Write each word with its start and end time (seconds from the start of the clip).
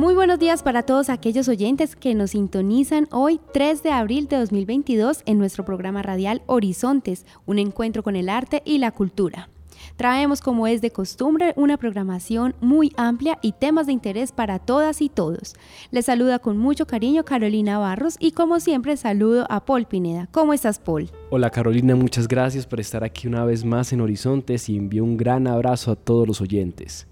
Muy 0.00 0.14
buenos 0.14 0.38
días 0.38 0.62
para 0.62 0.82
todos 0.82 1.10
aquellos 1.10 1.46
oyentes 1.46 1.94
que 1.94 2.14
nos 2.14 2.30
sintonizan 2.30 3.06
hoy 3.10 3.38
3 3.52 3.82
de 3.82 3.90
abril 3.90 4.28
de 4.28 4.38
2022 4.38 5.22
en 5.26 5.38
nuestro 5.38 5.66
programa 5.66 6.00
radial 6.00 6.40
Horizontes, 6.46 7.26
un 7.44 7.58
encuentro 7.58 8.02
con 8.02 8.16
el 8.16 8.30
arte 8.30 8.62
y 8.64 8.78
la 8.78 8.92
cultura. 8.92 9.50
Traemos 9.96 10.40
como 10.40 10.66
es 10.66 10.80
de 10.80 10.90
costumbre 10.90 11.52
una 11.54 11.76
programación 11.76 12.54
muy 12.62 12.94
amplia 12.96 13.38
y 13.42 13.52
temas 13.52 13.88
de 13.88 13.92
interés 13.92 14.32
para 14.32 14.58
todas 14.58 15.02
y 15.02 15.10
todos. 15.10 15.54
Les 15.90 16.06
saluda 16.06 16.38
con 16.38 16.56
mucho 16.56 16.86
cariño 16.86 17.26
Carolina 17.26 17.76
Barros 17.76 18.16
y 18.18 18.32
como 18.32 18.58
siempre 18.58 18.96
saludo 18.96 19.44
a 19.50 19.66
Paul 19.66 19.84
Pineda. 19.84 20.28
¿Cómo 20.32 20.54
estás 20.54 20.78
Paul? 20.78 21.10
Hola 21.28 21.50
Carolina, 21.50 21.94
muchas 21.94 22.26
gracias 22.26 22.66
por 22.66 22.80
estar 22.80 23.04
aquí 23.04 23.28
una 23.28 23.44
vez 23.44 23.66
más 23.66 23.92
en 23.92 24.00
Horizontes 24.00 24.70
y 24.70 24.78
envío 24.78 25.04
un 25.04 25.18
gran 25.18 25.46
abrazo 25.46 25.92
a 25.92 25.96
todos 25.96 26.26
los 26.26 26.40
oyentes. 26.40 27.06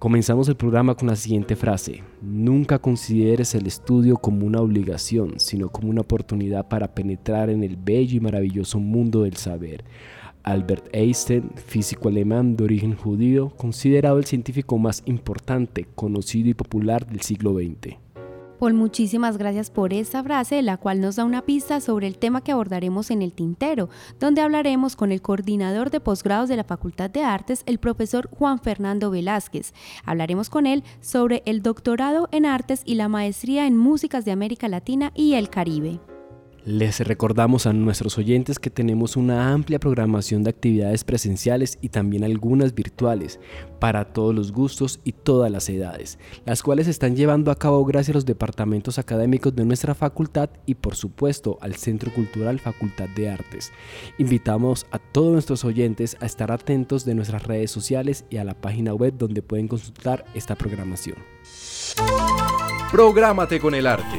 Comenzamos 0.00 0.48
el 0.48 0.56
programa 0.56 0.94
con 0.94 1.08
la 1.08 1.14
siguiente 1.14 1.56
frase. 1.56 2.02
Nunca 2.22 2.78
consideres 2.78 3.54
el 3.54 3.66
estudio 3.66 4.16
como 4.16 4.46
una 4.46 4.62
obligación, 4.62 5.34
sino 5.38 5.68
como 5.68 5.90
una 5.90 6.00
oportunidad 6.00 6.68
para 6.68 6.94
penetrar 6.94 7.50
en 7.50 7.62
el 7.62 7.76
bello 7.76 8.16
y 8.16 8.20
maravilloso 8.20 8.80
mundo 8.80 9.24
del 9.24 9.36
saber. 9.36 9.84
Albert 10.42 10.88
Einstein, 10.94 11.50
físico 11.54 12.08
alemán 12.08 12.56
de 12.56 12.64
origen 12.64 12.96
judío, 12.96 13.50
considerado 13.50 14.16
el 14.16 14.24
científico 14.24 14.78
más 14.78 15.02
importante, 15.04 15.86
conocido 15.94 16.48
y 16.48 16.54
popular 16.54 17.06
del 17.06 17.20
siglo 17.20 17.52
XX. 17.58 17.98
Paul, 18.60 18.74
muchísimas 18.74 19.38
gracias 19.38 19.70
por 19.70 19.94
esta 19.94 20.22
frase, 20.22 20.60
la 20.60 20.76
cual 20.76 21.00
nos 21.00 21.16
da 21.16 21.24
una 21.24 21.40
pista 21.46 21.80
sobre 21.80 22.06
el 22.06 22.18
tema 22.18 22.42
que 22.42 22.52
abordaremos 22.52 23.10
en 23.10 23.22
el 23.22 23.32
tintero, 23.32 23.88
donde 24.18 24.42
hablaremos 24.42 24.96
con 24.96 25.12
el 25.12 25.22
coordinador 25.22 25.88
de 25.88 26.00
posgrados 26.00 26.50
de 26.50 26.56
la 26.56 26.64
Facultad 26.64 27.08
de 27.08 27.22
Artes, 27.22 27.62
el 27.64 27.78
profesor 27.78 28.28
Juan 28.30 28.58
Fernando 28.58 29.10
Velázquez. 29.10 29.72
Hablaremos 30.04 30.50
con 30.50 30.66
él 30.66 30.84
sobre 31.00 31.42
el 31.46 31.62
doctorado 31.62 32.28
en 32.32 32.44
artes 32.44 32.82
y 32.84 32.96
la 32.96 33.08
maestría 33.08 33.66
en 33.66 33.78
músicas 33.78 34.26
de 34.26 34.32
América 34.32 34.68
Latina 34.68 35.10
y 35.14 35.36
el 35.36 35.48
Caribe. 35.48 35.98
Les 36.66 37.00
recordamos 37.00 37.66
a 37.66 37.72
nuestros 37.72 38.18
oyentes 38.18 38.58
que 38.58 38.68
tenemos 38.68 39.16
una 39.16 39.52
amplia 39.52 39.78
programación 39.78 40.42
de 40.44 40.50
actividades 40.50 41.04
presenciales 41.04 41.78
y 41.80 41.88
también 41.88 42.22
algunas 42.22 42.74
virtuales 42.74 43.40
para 43.78 44.12
todos 44.12 44.34
los 44.34 44.52
gustos 44.52 45.00
y 45.02 45.12
todas 45.12 45.50
las 45.50 45.70
edades, 45.70 46.18
las 46.44 46.62
cuales 46.62 46.84
se 46.84 46.90
están 46.90 47.16
llevando 47.16 47.50
a 47.50 47.58
cabo 47.58 47.82
gracias 47.86 48.10
a 48.10 48.18
los 48.18 48.26
departamentos 48.26 48.98
académicos 48.98 49.56
de 49.56 49.64
nuestra 49.64 49.94
facultad 49.94 50.50
y 50.66 50.74
por 50.74 50.96
supuesto 50.96 51.56
al 51.62 51.76
Centro 51.76 52.12
Cultural 52.12 52.60
Facultad 52.60 53.08
de 53.08 53.30
Artes. 53.30 53.72
Invitamos 54.18 54.86
a 54.90 54.98
todos 54.98 55.32
nuestros 55.32 55.64
oyentes 55.64 56.18
a 56.20 56.26
estar 56.26 56.52
atentos 56.52 57.06
de 57.06 57.14
nuestras 57.14 57.42
redes 57.42 57.70
sociales 57.70 58.26
y 58.28 58.36
a 58.36 58.44
la 58.44 58.52
página 58.52 58.92
web 58.92 59.14
donde 59.16 59.40
pueden 59.40 59.66
consultar 59.66 60.26
esta 60.34 60.56
programación. 60.56 61.16
Prográmate 62.92 63.60
con 63.60 63.74
el 63.74 63.86
arte. 63.86 64.18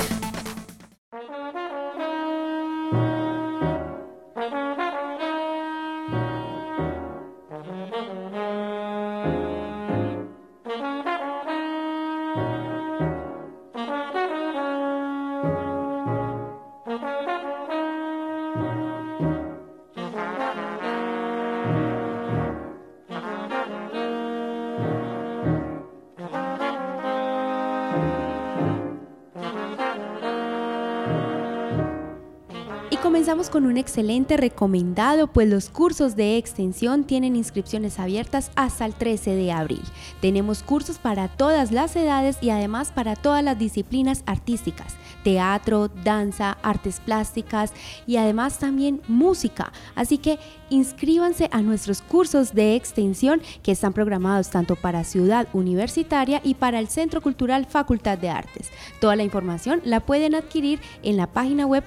Comenzamos 33.21 33.51
con 33.51 33.67
un 33.67 33.77
excelente 33.77 34.35
recomendado, 34.35 35.27
pues 35.27 35.47
los 35.47 35.69
cursos 35.69 36.15
de 36.15 36.37
extensión 36.37 37.03
tienen 37.03 37.35
inscripciones 37.35 37.99
abiertas 37.99 38.49
hasta 38.55 38.83
el 38.83 38.95
13 38.95 39.35
de 39.35 39.51
abril. 39.51 39.83
Tenemos 40.21 40.63
cursos 40.63 40.97
para 40.97 41.27
todas 41.27 41.71
las 41.71 41.95
edades 41.95 42.39
y 42.41 42.49
además 42.49 42.91
para 42.91 43.15
todas 43.15 43.43
las 43.43 43.59
disciplinas 43.59 44.23
artísticas 44.25 44.95
teatro, 45.23 45.89
danza, 46.03 46.57
artes 46.61 46.99
plásticas 46.99 47.73
y 48.07 48.17
además 48.17 48.59
también 48.59 49.01
música. 49.07 49.71
Así 49.95 50.17
que 50.17 50.39
inscríbanse 50.69 51.49
a 51.51 51.61
nuestros 51.61 52.01
cursos 52.01 52.53
de 52.53 52.75
extensión 52.75 53.41
que 53.63 53.71
están 53.71 53.93
programados 53.93 54.49
tanto 54.49 54.75
para 54.75 55.03
Ciudad 55.03 55.47
Universitaria 55.53 56.41
y 56.43 56.55
para 56.55 56.79
el 56.79 56.87
Centro 56.87 57.21
Cultural 57.21 57.65
Facultad 57.65 58.17
de 58.17 58.29
Artes. 58.29 58.69
Toda 58.99 59.15
la 59.15 59.23
información 59.23 59.81
la 59.83 59.99
pueden 59.99 60.35
adquirir 60.35 60.79
en 61.03 61.17
la 61.17 61.27
página 61.27 61.65
web 61.65 61.83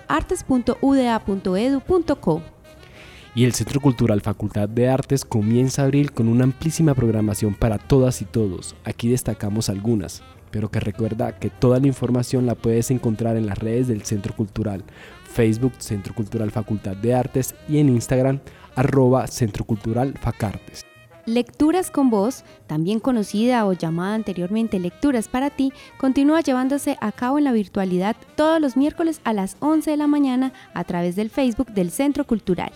Y 3.34 3.44
el 3.44 3.52
Centro 3.52 3.80
Cultural 3.80 4.20
Facultad 4.20 4.68
de 4.68 4.88
Artes 4.88 5.24
comienza 5.24 5.82
abril 5.82 6.12
con 6.12 6.28
una 6.28 6.44
amplísima 6.44 6.94
programación 6.94 7.54
para 7.54 7.78
todas 7.78 8.22
y 8.22 8.24
todos. 8.24 8.76
Aquí 8.84 9.08
destacamos 9.08 9.68
algunas 9.68 10.22
pero 10.54 10.70
que 10.70 10.78
recuerda 10.78 11.36
que 11.36 11.50
toda 11.50 11.80
la 11.80 11.88
información 11.88 12.46
la 12.46 12.54
puedes 12.54 12.92
encontrar 12.92 13.36
en 13.36 13.44
las 13.44 13.58
redes 13.58 13.88
del 13.88 14.04
Centro 14.04 14.36
Cultural, 14.36 14.84
Facebook 15.24 15.72
Centro 15.78 16.14
Cultural 16.14 16.52
Facultad 16.52 16.94
de 16.94 17.12
Artes 17.12 17.56
y 17.68 17.78
en 17.78 17.88
Instagram 17.88 18.38
arroba 18.76 19.26
Centro 19.26 19.64
Cultural 19.64 20.14
Facartes. 20.16 20.93
Lecturas 21.26 21.90
con 21.90 22.10
Voz, 22.10 22.44
también 22.66 23.00
conocida 23.00 23.64
o 23.64 23.72
llamada 23.72 24.14
anteriormente 24.14 24.78
Lecturas 24.78 25.28
para 25.28 25.48
ti, 25.48 25.72
continúa 25.96 26.42
llevándose 26.42 26.98
a 27.00 27.12
cabo 27.12 27.38
en 27.38 27.44
la 27.44 27.52
virtualidad 27.52 28.14
todos 28.36 28.60
los 28.60 28.76
miércoles 28.76 29.22
a 29.24 29.32
las 29.32 29.56
11 29.60 29.90
de 29.90 29.96
la 29.96 30.06
mañana 30.06 30.52
a 30.74 30.84
través 30.84 31.16
del 31.16 31.30
Facebook 31.30 31.72
del 31.72 31.90
Centro 31.90 32.26
Cultural. 32.26 32.72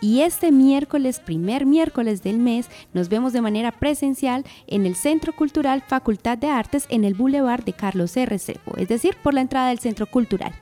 Y 0.00 0.22
este 0.22 0.52
miércoles, 0.52 1.20
primer 1.20 1.66
miércoles 1.66 2.22
del 2.22 2.38
mes, 2.38 2.68
nos 2.94 3.10
vemos 3.10 3.34
de 3.34 3.42
manera 3.42 3.72
presencial 3.72 4.44
en 4.66 4.86
el 4.86 4.96
Centro 4.96 5.34
Cultural 5.34 5.82
Facultad 5.86 6.38
de 6.38 6.48
Artes 6.48 6.86
en 6.88 7.04
el 7.04 7.12
Boulevard 7.12 7.62
de 7.62 7.74
Carlos 7.74 8.16
R. 8.16 8.38
Cepo, 8.38 8.74
es 8.78 8.88
decir, 8.88 9.16
por 9.22 9.34
la 9.34 9.42
entrada 9.42 9.68
del 9.68 9.80
Centro 9.80 10.06
Cultural. 10.06 10.54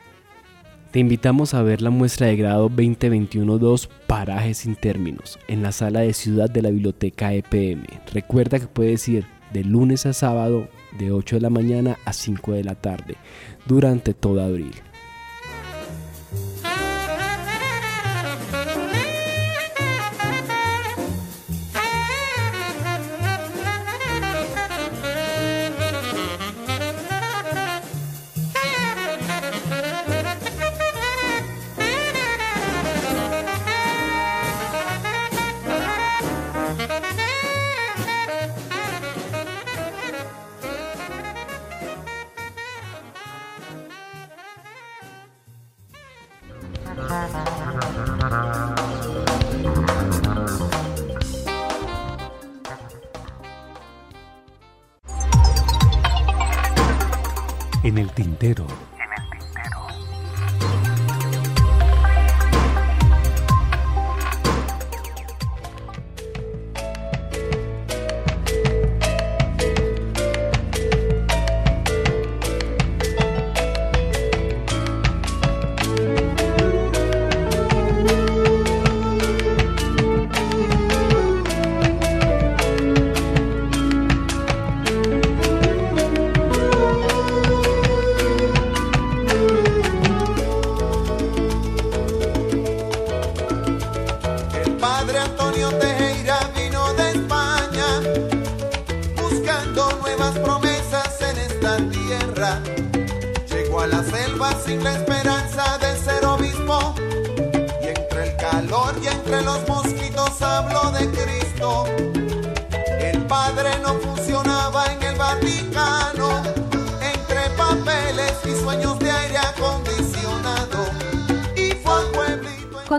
Te 0.91 0.99
invitamos 0.99 1.55
a 1.55 1.63
ver 1.63 1.83
la 1.83 1.91
muestra 1.91 2.27
de 2.27 2.35
grado 2.35 2.69
2021-2 2.69 3.89
Parajes 4.09 4.59
sin 4.59 4.75
términos 4.75 5.39
en 5.47 5.63
la 5.63 5.71
sala 5.71 6.01
de 6.01 6.13
ciudad 6.13 6.51
de 6.51 6.63
la 6.63 6.71
biblioteca 6.71 7.33
EPM. 7.33 7.85
Recuerda 8.13 8.59
que 8.59 8.67
puedes 8.67 9.09
ir 9.09 9.25
de 9.53 9.63
lunes 9.63 10.05
a 10.07 10.13
sábado 10.13 10.69
de 10.99 11.13
8 11.13 11.37
de 11.37 11.43
la 11.43 11.51
mañana 11.51 11.97
a 12.05 12.13
5 12.13 12.55
de 12.55 12.65
la 12.65 12.75
tarde 12.75 13.15
durante 13.67 14.15
todo 14.15 14.43
abril. 14.43 14.73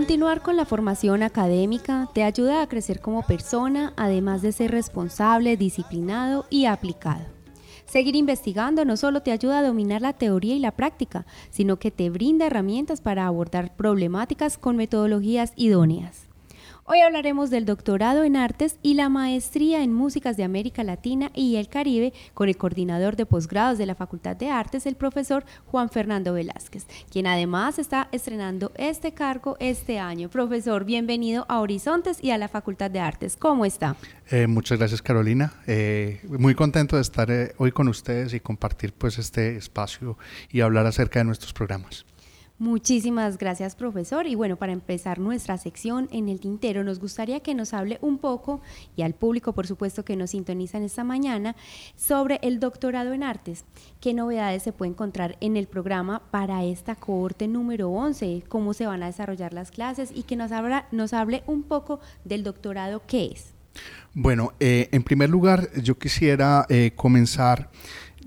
Continuar 0.01 0.41
con 0.41 0.55
la 0.57 0.65
formación 0.65 1.21
académica 1.21 2.09
te 2.11 2.23
ayuda 2.23 2.63
a 2.63 2.67
crecer 2.67 3.01
como 3.01 3.21
persona, 3.21 3.93
además 3.95 4.41
de 4.41 4.51
ser 4.51 4.71
responsable, 4.71 5.57
disciplinado 5.57 6.47
y 6.49 6.65
aplicado. 6.65 7.27
Seguir 7.85 8.15
investigando 8.15 8.83
no 8.83 8.97
solo 8.97 9.21
te 9.21 9.31
ayuda 9.31 9.59
a 9.59 9.63
dominar 9.63 10.01
la 10.01 10.13
teoría 10.13 10.55
y 10.55 10.59
la 10.59 10.71
práctica, 10.71 11.27
sino 11.51 11.77
que 11.77 11.91
te 11.91 12.09
brinda 12.09 12.47
herramientas 12.47 12.99
para 12.99 13.27
abordar 13.27 13.75
problemáticas 13.75 14.57
con 14.57 14.75
metodologías 14.75 15.53
idóneas. 15.55 16.30
Hoy 16.93 16.99
hablaremos 16.99 17.49
del 17.49 17.63
doctorado 17.63 18.25
en 18.25 18.35
artes 18.35 18.75
y 18.81 18.95
la 18.95 19.07
maestría 19.07 19.81
en 19.81 19.93
músicas 19.93 20.35
de 20.35 20.43
América 20.43 20.83
Latina 20.83 21.31
y 21.33 21.55
el 21.55 21.69
Caribe 21.69 22.11
con 22.33 22.49
el 22.49 22.57
coordinador 22.57 23.15
de 23.15 23.25
posgrados 23.25 23.77
de 23.77 23.85
la 23.85 23.95
Facultad 23.95 24.35
de 24.35 24.49
Artes, 24.49 24.85
el 24.85 24.95
profesor 24.95 25.45
Juan 25.67 25.89
Fernando 25.89 26.33
Velázquez, 26.33 26.85
quien 27.09 27.27
además 27.27 27.79
está 27.79 28.09
estrenando 28.11 28.73
este 28.75 29.13
cargo 29.13 29.55
este 29.61 29.99
año. 29.99 30.27
Profesor, 30.27 30.83
bienvenido 30.83 31.45
a 31.47 31.61
Horizontes 31.61 32.21
y 32.21 32.31
a 32.31 32.37
la 32.37 32.49
Facultad 32.49 32.91
de 32.91 32.99
Artes. 32.99 33.37
¿Cómo 33.37 33.63
está? 33.63 33.95
Eh, 34.29 34.47
muchas 34.47 34.77
gracias 34.77 35.01
Carolina. 35.01 35.53
Eh, 35.67 36.19
muy 36.27 36.55
contento 36.55 36.97
de 36.97 37.03
estar 37.03 37.31
eh, 37.31 37.53
hoy 37.57 37.71
con 37.71 37.87
ustedes 37.87 38.33
y 38.33 38.41
compartir 38.41 38.91
pues 38.91 39.17
este 39.17 39.55
espacio 39.55 40.17
y 40.49 40.59
hablar 40.59 40.87
acerca 40.87 41.19
de 41.19 41.23
nuestros 41.23 41.53
programas. 41.53 42.05
Muchísimas 42.61 43.39
gracias, 43.39 43.75
profesor. 43.75 44.27
Y 44.27 44.35
bueno, 44.35 44.55
para 44.55 44.71
empezar 44.71 45.17
nuestra 45.17 45.57
sección 45.57 46.07
en 46.11 46.29
el 46.29 46.39
tintero, 46.39 46.83
nos 46.83 46.99
gustaría 46.99 47.39
que 47.39 47.55
nos 47.55 47.73
hable 47.73 47.97
un 48.01 48.19
poco, 48.19 48.61
y 48.95 49.01
al 49.01 49.15
público, 49.15 49.53
por 49.53 49.65
supuesto, 49.65 50.05
que 50.05 50.15
nos 50.15 50.29
sintonizan 50.29 50.83
esta 50.83 51.03
mañana, 51.03 51.55
sobre 51.95 52.39
el 52.43 52.59
doctorado 52.59 53.13
en 53.13 53.23
artes. 53.23 53.65
¿Qué 53.99 54.13
novedades 54.13 54.61
se 54.61 54.73
puede 54.73 54.91
encontrar 54.91 55.37
en 55.41 55.57
el 55.57 55.65
programa 55.65 56.21
para 56.29 56.63
esta 56.63 56.93
cohorte 56.93 57.47
número 57.47 57.89
11? 57.89 58.43
¿Cómo 58.47 58.75
se 58.75 58.85
van 58.85 59.01
a 59.01 59.07
desarrollar 59.07 59.53
las 59.53 59.71
clases? 59.71 60.11
Y 60.13 60.21
que 60.21 60.35
nos, 60.35 60.51
habla, 60.51 60.85
nos 60.91 61.13
hable 61.13 61.41
un 61.47 61.63
poco 61.63 61.99
del 62.25 62.43
doctorado, 62.43 63.01
¿qué 63.07 63.31
es? 63.33 63.55
Bueno, 64.13 64.53
eh, 64.59 64.87
en 64.91 65.01
primer 65.01 65.31
lugar, 65.31 65.67
yo 65.81 65.97
quisiera 65.97 66.67
eh, 66.69 66.91
comenzar 66.95 67.71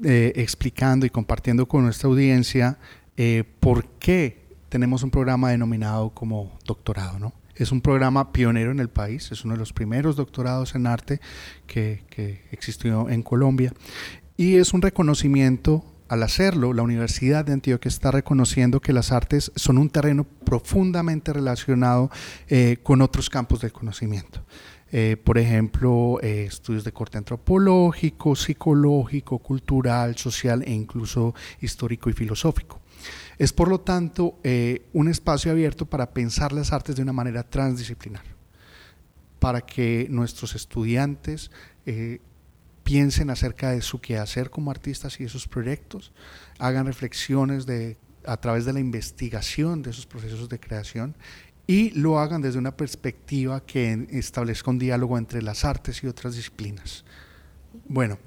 eh, 0.03 0.33
explicando 0.35 1.07
y 1.07 1.11
compartiendo 1.11 1.69
con 1.69 1.85
nuestra 1.85 2.09
audiencia 2.09 2.79
eh, 3.17 3.45
por 3.61 3.87
qué 3.87 4.45
tenemos 4.69 5.03
un 5.05 5.11
programa 5.11 5.51
denominado 5.51 6.11
como 6.11 6.59
doctorado, 6.67 7.19
¿no? 7.19 7.33
Es 7.55 7.71
un 7.71 7.81
programa 7.81 8.33
pionero 8.33 8.73
en 8.73 8.81
el 8.81 8.89
país, 8.89 9.31
es 9.31 9.45
uno 9.45 9.55
de 9.55 9.61
los 9.61 9.73
primeros 9.73 10.17
doctorados 10.17 10.75
en 10.75 10.89
arte 10.89 11.21
que, 11.69 12.03
existió 12.51 13.09
en 13.09 13.23
Colombia 13.23 13.73
y 14.37 14.57
es 14.57 14.75
un 14.75 14.83
reconocimiento 14.83 15.85
al 16.09 16.25
hacerlo, 16.25 16.73
la 16.73 16.83
Universidad 16.83 17.45
de 17.45 17.53
Antioquia 17.53 17.89
está 17.89 18.11
reconociendo 18.11 18.81
que 18.81 18.93
las 18.93 19.13
artes 19.13 19.53
son 19.55 19.79
un 19.79 19.89
terreno 19.89 20.25
profundamente 20.25 21.33
relacionado 21.33 22.11
eh, 22.49 22.79
con 22.83 23.01
otros 23.01 23.31
campos 23.31 23.61
del 23.61 23.73
conocimiento. 23.73 24.45
Eh, 24.91 25.17
por 25.17 25.39
ejemplo, 25.39 26.21
estudios 26.21 26.85
de 26.85 26.93
corte 26.93 27.19
antropológico, 27.19 28.37
psicológico, 28.37 29.39
cultural, 29.39 30.17
social 30.17 30.63
e 30.67 30.73
incluso 30.73 31.35
histórico 31.61 32.11
y 32.11 32.13
filosófico. 32.13 32.81
Es 33.39 33.53
por 33.53 33.69
lo 33.69 33.81
tanto 33.81 34.39
eh, 34.45 34.87
un 34.93 35.09
espacio 35.09 35.51
abierto 35.51 35.87
para 35.87 36.11
pensar 36.13 36.53
las 36.53 36.73
artes 36.73 36.97
de 36.97 37.03
una 37.03 37.13
manera 37.13 37.43
transdisciplinar, 37.43 38.25
para 39.39 39.61
que 39.61 40.07
nuestros 40.11 40.55
estudiantes 40.55 41.51
eh, 41.87 42.21
piensen 42.85 43.31
acerca 43.31 43.71
de 43.71 43.83
su 43.83 44.01
quehacer 44.01 44.51
como 44.51 44.71
artistas 44.71 45.19
y 45.19 45.25
de 45.25 45.31
sus 45.31 45.49
proyectos, 45.49 46.13
hagan 46.59 46.87
reflexiones 46.87 47.67
de, 47.67 47.97
a 48.25 48.37
través 48.37 48.65
de 48.65 48.73
la 48.73 48.81
investigación 48.81 49.83
de 49.83 49.91
esos 49.91 50.07
procesos 50.07 50.49
de 50.49 50.61
creación 50.61 51.17
y 51.67 51.91
lo 51.91 52.19
hagan 52.19 52.43
desde 52.43 52.59
una 52.59 52.77
perspectiva 52.77 53.65
que 53.65 54.07
establezca 54.11 54.71
un 54.71 54.79
diálogo 54.79 55.17
entre 55.17 55.43
las 55.43 55.65
artes 55.65 56.05
y 56.05 56.07
otras 56.07 56.37
disciplinas. 56.37 57.05
Bueno, 57.89 58.19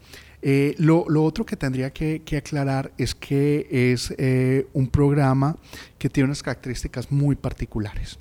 eh, 0.42 0.76
lo, 0.78 1.04
otro 1.24 1.46
que 1.46 1.56
tendría 1.56 1.92
que, 1.92 2.22
aclarar 2.38 2.92
es 2.98 3.16
que 3.16 3.68
es 3.92 4.14
eh, 4.18 4.68
un 4.74 4.88
programa 4.88 5.58
que 5.98 6.10
tiene 6.10 6.26
unas 6.26 6.44
características 6.44 7.12
muy 7.12 7.36
particulares. 7.36 8.20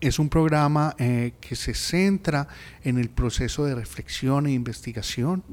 Es 0.00 0.18
un 0.18 0.30
programa 0.30 0.96
eh, 0.98 1.34
que 1.40 1.56
se 1.56 1.74
centra 1.74 2.48
en 2.82 2.98
el 2.98 3.10
proceso 3.10 3.66
de 3.66 3.74
reflexión 3.74 4.46
e 4.46 4.52
investigación 4.52 5.44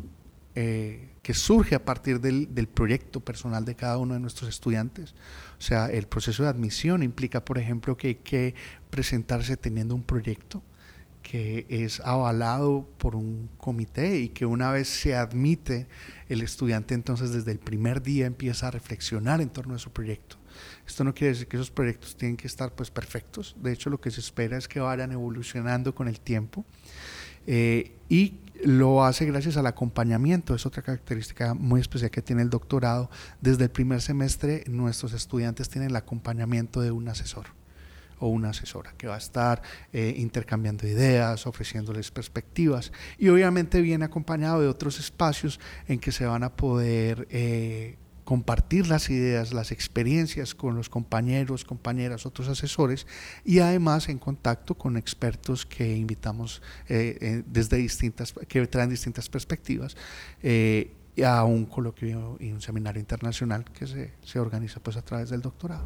que 0.58 1.36
surge 1.36 1.76
a 1.76 1.86
partir 1.86 2.20
del, 2.20 2.56
del, 2.56 2.68
proyecto 2.68 3.20
personal 3.20 3.64
de 3.64 3.76
cada 3.76 4.00
uno 4.00 4.16
de 4.16 4.20
nuestros 4.20 4.50
estudiantes. 4.50 5.14
O 5.60 5.62
sea, 5.62 5.86
el 5.86 6.08
proceso 6.08 6.42
de 6.42 6.50
admisión 6.50 7.04
implica, 7.04 7.46
por 7.46 7.60
ejemplo, 7.60 7.96
que 7.96 8.08
hay 8.08 8.16
que 8.16 8.56
presentarse 8.90 9.56
teniendo 9.56 9.94
un 9.94 10.02
proyecto 10.02 10.64
que 11.30 11.66
es 11.68 12.00
avalado 12.00 12.88
por 12.98 13.14
un 13.14 13.50
comité 13.58 14.18
y 14.18 14.30
que 14.30 14.46
una 14.46 14.72
vez 14.72 14.88
se 14.88 15.14
admite 15.14 15.86
el 16.30 16.42
estudiante 16.42 16.94
entonces 16.94 17.34
desde 17.34 17.52
el 17.52 17.60
primer 17.60 18.02
día 18.02 18.26
empieza 18.26 18.70
a 18.70 18.72
reflexionar 18.72 19.42
en 19.42 19.50
torno 19.50 19.76
a 19.76 19.78
su 19.78 19.92
proyecto. 19.92 20.38
Esto 20.88 21.04
no 21.04 21.14
quiere 21.14 21.34
decir 21.34 21.48
que 21.48 21.58
esos 21.58 21.70
proyectos 21.70 22.16
tienen 22.16 22.38
que 22.38 22.48
estar 22.48 22.74
pues 22.74 22.92
perfectos, 22.92 23.58
de 23.62 23.74
hecho 23.74 23.90
lo 23.90 24.00
que 24.00 24.10
se 24.10 24.22
espera 24.22 24.58
es 24.58 24.70
que 24.70 24.80
vayan 24.80 25.12
evolucionando 25.12 25.94
con 25.94 26.08
el 26.08 26.22
tiempo 26.22 26.64
eh, 27.46 27.92
y 28.08 28.40
lo 28.64 29.04
hace 29.04 29.26
gracias 29.26 29.58
al 29.58 29.68
acompañamiento, 29.68 30.56
es 30.56 30.66
otra 30.66 30.82
característica 30.82 31.54
muy 31.54 31.82
especial 31.82 32.10
que 32.10 32.22
tiene 32.22 32.42
el 32.42 32.50
doctorado. 32.50 33.12
Desde 33.42 33.66
el 33.66 33.70
primer 33.70 34.02
semestre 34.02 34.64
nuestros 34.68 35.12
estudiantes 35.12 35.68
tienen 35.68 35.90
el 35.90 35.96
acompañamiento 35.98 36.80
de 36.80 36.92
un 36.92 37.10
asesor 37.10 37.48
o 38.20 38.28
una 38.28 38.50
asesora 38.50 38.94
que 38.98 39.08
va 39.08 39.16
a 39.16 39.20
estar 39.20 39.62
eh, 39.94 40.16
intercambiando 40.18 40.88
ideas, 40.88 41.48
ofreciéndoles 41.48 42.12
perspectivas. 42.12 42.92
Y 43.18 43.30
obviamente 43.30 43.82
viene 43.82 44.06
acompañado 44.06 44.62
de 44.62 44.68
otros 44.68 45.00
espacios 45.00 45.60
en 45.88 46.00
que 46.00 46.12
se 46.12 46.26
van 46.26 46.44
a 46.44 46.56
poder 46.56 47.28
eh, 47.32 47.98
compartir 48.24 48.88
las 48.88 49.10
ideas, 49.10 49.54
las 49.54 49.72
experiencias 49.72 50.54
con 50.54 50.76
los 50.76 50.90
compañeros, 50.90 51.64
compañeras, 51.64 52.26
otros 52.26 52.50
asesores 52.50 53.08
y 53.46 53.60
además 53.60 54.10
en 54.10 54.20
contacto 54.20 54.76
con 54.76 54.98
expertos 54.98 55.66
que 55.66 55.96
invitamos 55.96 56.62
eh, 56.90 57.44
desde 57.46 57.78
distintas, 57.78 58.34
que 58.48 58.68
traen 58.68 58.90
distintas 58.90 59.30
perspectivas 59.30 59.96
a 61.24 61.44
un 61.44 61.66
coloquio 61.66 62.38
y 62.40 62.52
un 62.52 62.62
seminario 62.62 63.00
internacional 63.00 63.66
que 63.66 63.88
se, 63.88 64.12
se, 64.22 64.40
organiza 64.40 64.80
pues 64.80 64.98
a 64.98 65.02
través 65.02 65.30
del 65.30 65.42
doctorado. 65.42 65.84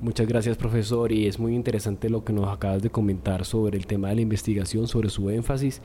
Muchas 0.00 0.26
gracias 0.26 0.56
profesor 0.56 1.12
y 1.12 1.26
es 1.26 1.38
muy 1.38 1.54
interesante 1.54 2.10
lo 2.10 2.24
que 2.24 2.32
nos 2.32 2.52
acabas 2.52 2.82
de 2.82 2.90
comentar 2.90 3.44
sobre 3.44 3.78
el 3.78 3.86
tema 3.86 4.08
de 4.08 4.16
la 4.16 4.20
investigación, 4.20 4.86
sobre 4.86 5.10
su 5.10 5.30
énfasis 5.30 5.80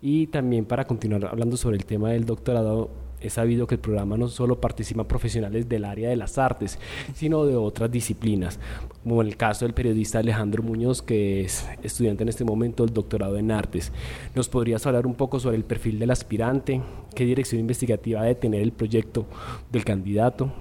y 0.00 0.26
también 0.26 0.64
para 0.64 0.84
continuar 0.84 1.26
hablando 1.26 1.56
sobre 1.56 1.76
el 1.76 1.84
tema 1.84 2.10
del 2.10 2.24
doctorado 2.24 2.90
he 3.22 3.30
sabido 3.30 3.66
que 3.66 3.76
el 3.76 3.80
programa 3.80 4.16
no 4.16 4.28
solo 4.28 4.60
participan 4.60 5.06
profesionales 5.06 5.68
del 5.68 5.84
área 5.84 6.08
de 6.08 6.16
las 6.16 6.38
artes, 6.38 6.78
sino 7.14 7.44
de 7.44 7.56
otras 7.56 7.90
disciplinas, 7.90 8.58
como 9.02 9.22
en 9.22 9.28
el 9.28 9.36
caso 9.36 9.64
del 9.64 9.74
periodista 9.74 10.18
Alejandro 10.18 10.62
Muñoz, 10.62 11.02
que 11.02 11.42
es 11.42 11.66
estudiante 11.82 12.22
en 12.22 12.28
este 12.28 12.44
momento 12.44 12.84
del 12.84 12.94
doctorado 12.94 13.36
en 13.38 13.50
artes. 13.50 13.92
¿Nos 14.34 14.48
podrías 14.48 14.86
hablar 14.86 15.06
un 15.06 15.14
poco 15.14 15.40
sobre 15.40 15.56
el 15.56 15.64
perfil 15.64 15.98
del 15.98 16.10
aspirante? 16.10 16.80
¿Qué 17.14 17.24
dirección 17.24 17.60
investigativa 17.60 18.22
debe 18.22 18.34
tener 18.34 18.62
el 18.62 18.72
proyecto 18.72 19.26
del 19.70 19.84
candidato? 19.84 20.52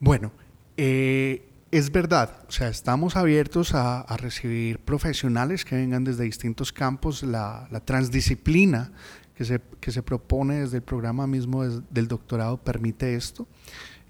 Bueno, 0.00 0.32
eh, 0.76 1.48
es 1.70 1.90
verdad, 1.90 2.44
o 2.48 2.52
sea, 2.52 2.68
estamos 2.68 3.16
abiertos 3.16 3.74
a, 3.74 4.04
recibir 4.16 4.78
profesionales 4.78 5.64
que 5.64 5.76
vengan 5.76 6.04
desde 6.04 6.24
distintos 6.24 6.72
campos, 6.72 7.22
la 7.22 7.82
transdisciplina 7.84 8.92
que 9.36 9.44
se, 9.44 9.60
que 9.80 9.90
se 9.90 10.02
propone 10.02 10.60
desde 10.60 10.78
el 10.78 10.82
programa 10.82 11.26
mismo 11.26 11.64
del 11.64 12.08
doctorado 12.08 12.56
permite 12.58 13.14
esto. 13.14 13.46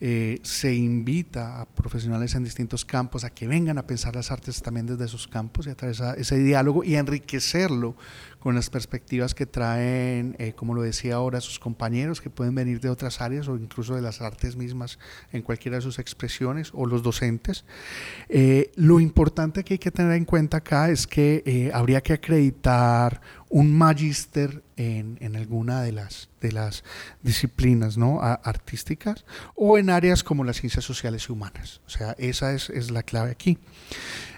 Eh, 0.00 0.40
se 0.43 0.75
invita 0.75 1.61
a 1.61 1.66
profesionales 1.66 2.35
en 2.35 2.43
distintos 2.43 2.85
campos 2.85 3.25
a 3.25 3.31
que 3.31 3.47
vengan 3.47 3.78
a 3.78 3.87
pensar 3.87 4.14
las 4.14 4.31
artes 4.33 4.61
también 4.61 4.87
desde 4.87 5.07
sus 5.09 5.28
campos 5.28 5.66
y 5.66 5.71
a 5.71 5.76
través 5.76 5.99
de 5.99 6.21
ese 6.21 6.37
diálogo 6.37 6.83
y 6.83 6.97
enriquecerlo 6.97 7.95
con 8.44 8.54
las 8.54 8.68
perspectivas 8.68 9.34
que 9.34 9.46
traen, 9.46 10.36
eh, 10.38 10.52
como 10.52 10.74
lo 10.74 10.82
decía 10.82 11.14
ahora, 11.14 11.40
sus 11.40 11.58
compañeros 11.58 12.20
que 12.20 12.28
pueden 12.28 12.54
venir 12.54 12.78
de 12.78 12.90
otras 12.90 13.22
áreas 13.22 13.48
o 13.48 13.56
incluso 13.56 13.94
de 13.94 14.02
las 14.02 14.20
artes 14.20 14.54
mismas 14.54 14.98
en 15.32 15.40
cualquiera 15.40 15.78
de 15.78 15.80
sus 15.80 15.98
expresiones 15.98 16.70
o 16.74 16.84
los 16.84 17.02
docentes. 17.02 17.64
Eh, 18.28 18.70
lo 18.74 19.00
importante 19.00 19.64
que 19.64 19.74
hay 19.74 19.78
que 19.78 19.90
tener 19.90 20.12
en 20.12 20.26
cuenta 20.26 20.58
acá 20.58 20.90
es 20.90 21.06
que 21.06 21.42
eh, 21.46 21.70
habría 21.72 22.02
que 22.02 22.12
acreditar 22.12 23.22
un 23.48 23.72
magíster 23.72 24.62
en, 24.76 25.16
en, 25.22 25.36
alguna 25.36 25.80
de 25.80 25.92
las, 25.92 26.28
de 26.42 26.52
las 26.52 26.84
disciplinas 27.22 27.96
¿no? 27.96 28.20
artísticas 28.20 29.24
o 29.54 29.78
en 29.78 29.88
áreas 29.88 30.22
como 30.22 30.44
las 30.44 30.60
ciencias 30.60 30.84
sociales 30.84 31.26
y 31.30 31.32
humanas. 31.32 31.80
O 31.86 31.88
sea, 31.90 32.14
esa 32.18 32.52
es, 32.52 32.68
es 32.68 32.90
la 32.90 33.04
clave 33.04 33.30
aquí. 33.30 33.58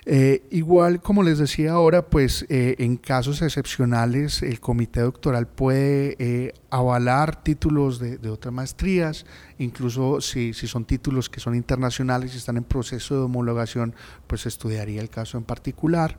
Eh, 0.08 0.44
igual, 0.52 1.00
como 1.00 1.24
les 1.24 1.38
decía 1.38 1.72
ahora, 1.72 2.06
pues 2.06 2.46
eh, 2.48 2.76
en 2.78 2.96
casos 2.96 3.42
excepcionales 3.42 4.40
el 4.40 4.60
comité 4.60 5.00
doctoral 5.00 5.48
puede 5.48 6.14
eh, 6.20 6.52
avalar 6.70 7.42
títulos 7.42 7.98
de, 7.98 8.30
otras 8.30 8.54
maestrías, 8.54 9.26
incluso 9.58 10.20
si, 10.20 10.54
si, 10.54 10.68
son 10.68 10.84
títulos 10.84 11.28
que 11.28 11.40
son 11.40 11.56
internacionales 11.56 12.34
y 12.34 12.36
están 12.36 12.56
en 12.56 12.62
proceso 12.62 13.16
de 13.16 13.20
homologación, 13.22 13.96
pues 14.28 14.46
estudiaría 14.46 15.00
el 15.00 15.10
caso 15.10 15.38
en 15.38 15.44
particular. 15.44 16.16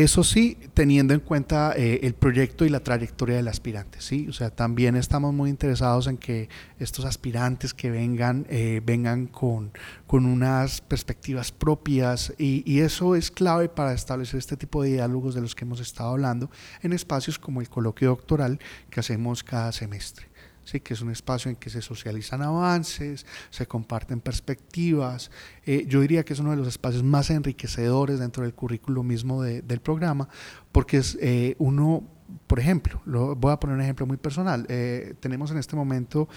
Eso 0.00 0.24
sí, 0.24 0.56
teniendo 0.72 1.12
en 1.12 1.20
cuenta 1.20 1.74
eh, 1.76 2.00
el 2.04 2.14
proyecto 2.14 2.64
y 2.64 2.70
la 2.70 2.80
trayectoria 2.80 3.36
del 3.36 3.48
aspirante, 3.48 4.00
¿sí? 4.00 4.28
O 4.30 4.32
sea, 4.32 4.48
también 4.48 4.96
estamos 4.96 5.34
muy 5.34 5.50
interesados 5.50 6.06
en 6.06 6.16
que 6.16 6.48
estos 6.78 7.04
aspirantes 7.04 7.74
que 7.74 7.90
vengan, 7.90 8.46
eh, 8.48 8.80
vengan 8.82 9.26
con, 9.26 9.72
con, 10.06 10.24
unas 10.24 10.80
perspectivas 10.80 11.52
propias 11.52 12.32
y, 12.38 12.62
y, 12.64 12.80
eso 12.80 13.14
es 13.14 13.30
clave 13.30 13.68
para 13.68 13.92
establecer 13.92 14.38
este 14.38 14.56
tipo 14.56 14.82
de 14.82 14.92
diálogos 14.92 15.34
de 15.34 15.42
los 15.42 15.54
que 15.54 15.66
hemos 15.66 15.80
estado 15.80 16.12
hablando 16.12 16.50
en 16.80 16.94
espacios 16.94 17.38
como 17.38 17.60
el 17.60 17.68
coloquio 17.68 18.08
doctoral 18.08 18.58
que 18.88 19.00
hacemos 19.00 19.44
cada 19.44 19.70
semestre 19.70 20.29
que 20.78 20.94
es 20.94 21.00
un 21.00 21.10
espacio 21.10 21.50
en 21.50 21.56
que 21.56 21.70
se 21.70 21.82
socializan 21.82 22.42
avances, 22.42 23.26
se 23.50 23.66
comparten 23.66 24.20
perspectivas. 24.20 25.32
Eh, 25.66 25.84
yo 25.88 26.00
diría 26.00 26.24
que 26.24 26.34
es 26.34 26.38
uno 26.38 26.52
de 26.52 26.56
los 26.56 26.68
espacios 26.68 27.02
más 27.02 27.30
enriquecedores 27.30 28.20
dentro 28.20 28.44
del 28.44 28.54
currículo 28.54 29.02
mismo 29.02 29.42
del 29.42 29.80
programa, 29.80 30.28
porque 30.70 30.98
es 30.98 31.18
eh, 31.20 31.56
uno 31.58 32.04
por 32.46 32.60
ejemplo, 32.60 33.02
lo, 33.06 33.34
voy 33.34 33.50
a 33.50 33.58
poner 33.58 33.74
un 33.74 33.82
ejemplo 33.82 34.06
muy 34.06 34.16
personal. 34.16 34.64
Eh, 34.68 35.14
tenemos 35.18 35.50
en 35.50 35.58
este 35.58 35.74
momento 35.74 36.28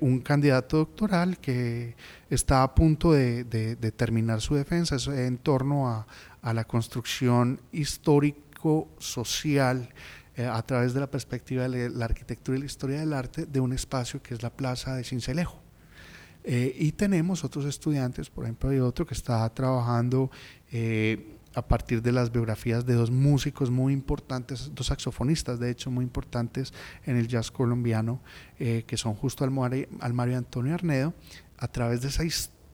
un 0.00 0.20
candidato 0.20 0.78
doctoral 0.78 1.36
que 1.36 1.94
está 2.30 2.62
a 2.62 2.74
punto 2.74 3.12
de, 3.12 3.44
terminar 3.94 4.40
su 4.40 4.54
defensa 4.54 4.96
en 5.14 5.36
torno 5.36 5.90
a 5.90 6.06
la 6.54 6.64
construcción 6.64 7.60
histórico-social 7.70 9.90
eh, 10.38 10.44
a 10.44 10.60
través 10.60 10.92
de 10.92 11.00
la 11.00 11.10
perspectiva 11.10 11.66
de 11.66 11.88
la 11.88 12.04
arquitectura 12.04 12.58
y 12.58 12.60
la 12.60 12.66
historia 12.66 13.00
del 13.00 13.14
arte 13.14 13.46
de 13.46 13.58
un 13.58 13.72
espacio 13.72 14.22
que 14.22 14.34
es 14.34 14.42
la 14.42 14.50
Plaza 14.50 14.94
de 14.94 15.02
Cincelejo. 15.02 15.62
Eh, 16.44 16.76
y 16.78 16.92
tenemos 16.92 17.42
otros 17.42 17.64
estudiantes, 17.64 18.28
por 18.28 18.44
ejemplo, 18.44 18.68
hay 18.68 18.78
otro 18.80 19.06
que 19.06 19.14
está 19.14 19.48
trabajando 19.54 20.30
eh, 20.70 21.38
a 21.54 21.66
partir 21.66 22.02
de 22.02 22.12
las 22.12 22.30
biografías 22.30 22.84
de 22.84 22.92
dos 22.92 23.10
músicos 23.10 23.70
muy 23.70 23.94
importantes, 23.94 24.70
dos 24.74 24.88
saxofonistas, 24.88 25.58
de 25.58 25.70
hecho, 25.70 25.90
muy 25.90 26.04
importantes 26.04 26.74
en 27.06 27.16
el 27.16 27.28
jazz 27.28 27.50
colombiano, 27.50 28.20
que 28.58 28.96
son 28.98 29.14
justo 29.14 29.42
Almario, 29.42 29.88
Almario 30.00 30.36
Antonio 30.36 30.74
Arnedo, 30.74 31.14
a 31.56 31.66
través 31.66 32.02
de, 32.02 32.08
esa, 32.08 32.24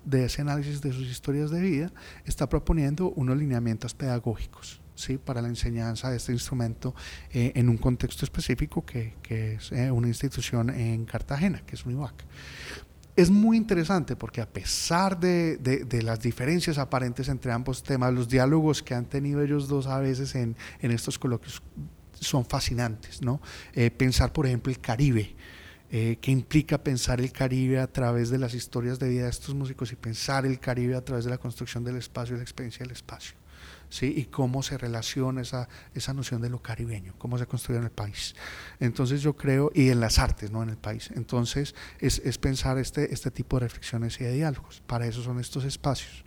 de 0.05 0.25
ese 0.25 0.43
análisis 0.43 0.81
de 0.81 0.93
sus 0.93 1.07
historias 1.07 1.53
de 1.53 1.61
vida, 1.61 1.93
está 2.25 2.49
proponiendo 2.49 3.11
unos 3.11 3.37
lineamientos 3.37 3.95
pedagógicos 3.95 4.82
¿sí? 5.03 5.19
para 5.19 5.43
la 5.43 5.49
enseñanza 5.49 6.11
de 6.11 6.17
este 6.17 6.33
instrumento 6.33 6.95
eh, 7.33 7.53
en 7.55 7.69
un 7.69 7.77
contexto 7.77 8.25
específico 8.25 8.85
que, 8.85 9.15
que 9.23 9.55
es 9.55 9.73
eh, 9.73 9.91
una 9.91 10.09
institución 10.09 10.71
en 10.71 11.05
Cartagena, 11.05 11.63
que 11.67 11.75
es 11.75 11.85
UNIVAC. 11.85 12.15
Es 13.15 13.31
muy 13.31 13.59
interesante 13.59 14.17
porque 14.17 14.41
a 14.41 14.49
pesar 14.49 15.21
de, 15.21 15.59
de, 15.59 16.03
las 16.03 16.21
diferencias 16.21 16.79
aparentes 16.79 17.29
entre 17.29 17.53
ambos 17.53 17.83
temas, 17.83 18.15
los 18.15 18.27
diálogos 18.27 18.83
que 18.83 18.95
han 18.95 19.05
tenido 19.05 19.43
ellos 19.43 19.69
dos 19.69 19.87
a 19.87 19.99
veces 19.99 20.35
en, 20.35 20.57
en 20.81 20.93
estos 20.93 21.19
coloquios 21.19 21.63
son 22.19 22.47
fascinantes. 22.47 23.21
¿no? 23.21 23.43
Eh, 23.75 23.91
pensar, 23.91 24.33
por 24.33 24.47
ejemplo, 24.47 24.73
el 24.73 24.81
Caribe. 24.81 25.35
Eh, 25.95 26.17
que 26.23 26.31
implica 26.31 26.83
pensar 26.83 27.21
el 27.21 27.33
Caribe 27.33 27.79
a 27.79 27.87
través 27.87 28.31
de 28.31 28.39
las 28.39 28.55
historias 28.55 28.99
de 28.99 29.11
vida 29.11 29.25
de 29.25 29.29
estos 29.29 29.55
músicos 29.55 29.93
y 29.93 29.97
pensar 29.97 30.47
el 30.47 30.59
Caribe 30.59 30.97
a 30.97 31.05
través 31.05 31.27
de 31.27 31.31
la 31.31 31.37
construcción 31.37 31.85
del 31.85 31.97
espacio 31.97 32.35
y 32.35 32.39
la 32.39 32.45
experiencia 32.45 32.83
del 32.83 32.93
espacio. 32.93 33.35
¿Sí? 33.93 34.15
y 34.17 34.25
cómo 34.25 34.63
se 34.63 34.79
relaciona 34.79 35.43
esa, 35.43 35.69
esa 35.95 36.15
noción 36.15 36.41
de 36.41 36.49
lo 36.49 36.63
caribeño, 36.63 37.15
cómo 37.19 37.37
se 37.37 37.47
construye 37.47 37.79
en 37.79 37.85
el 37.85 37.91
país. 37.91 38.35
Entonces 38.81 39.21
yo 39.21 39.37
creo, 39.37 39.71
y 39.75 39.91
en 39.91 40.01
las 40.01 40.19
artes, 40.19 40.51
no 40.51 40.63
en 40.63 40.71
el 40.71 40.79
país. 40.79 41.11
Entonces 41.15 41.75
es, 42.01 42.19
es 42.25 42.39
pensar 42.39 42.79
este, 42.79 43.13
este 43.13 43.31
tipo 43.31 43.59
de 43.59 43.67
reflexiones 43.67 44.19
y 44.21 44.25
de 44.25 44.33
diálogos. 44.33 44.83
Para 44.87 45.07
eso 45.07 45.23
son 45.23 45.39
estos 45.39 45.65
espacios. 45.65 46.25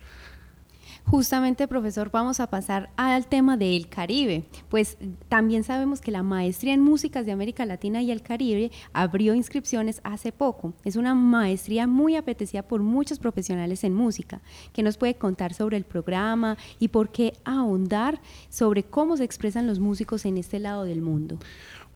Justamente, 1.08 1.68
profesor, 1.68 2.10
vamos 2.10 2.40
a 2.40 2.48
pasar 2.48 2.90
al 2.96 3.28
tema 3.28 3.56
del 3.56 3.88
Caribe. 3.88 4.44
Pues 4.68 4.98
también 5.28 5.62
sabemos 5.62 6.00
que 6.00 6.10
la 6.10 6.24
maestría 6.24 6.74
en 6.74 6.80
músicas 6.80 7.24
de 7.24 7.30
América 7.30 7.64
Latina 7.64 8.02
y 8.02 8.10
el 8.10 8.22
Caribe 8.22 8.72
abrió 8.92 9.32
inscripciones 9.32 10.00
hace 10.02 10.32
poco. 10.32 10.74
Es 10.84 10.96
una 10.96 11.14
maestría 11.14 11.86
muy 11.86 12.16
apetecida 12.16 12.64
por 12.64 12.82
muchos 12.82 13.20
profesionales 13.20 13.84
en 13.84 13.94
música. 13.94 14.40
¿Qué 14.72 14.82
nos 14.82 14.96
puede 14.96 15.14
contar 15.14 15.54
sobre 15.54 15.76
el 15.76 15.84
programa 15.84 16.56
y 16.80 16.88
por 16.88 17.10
qué 17.12 17.34
ahondar 17.44 18.20
sobre 18.48 18.82
cómo 18.82 19.16
se 19.16 19.22
expresan 19.22 19.68
los 19.68 19.78
músicos 19.78 20.24
en 20.24 20.38
este 20.38 20.58
lado 20.58 20.82
del 20.82 21.02
mundo? 21.02 21.38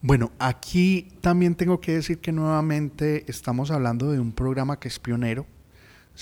Bueno, 0.03 0.31
aquí 0.39 1.09
también 1.21 1.57
tengo 1.57 1.81
que 1.81 1.95
decir 1.95 2.21
que 2.21 2.31
nuevamente 2.31 3.25
estamos 3.29 3.73
hablando 3.73 4.13
de 4.13 4.21
un 4.21 4.31
programa 4.31 4.79
que 4.79 4.87
es 4.87 5.01
pionero, 5.01 5.47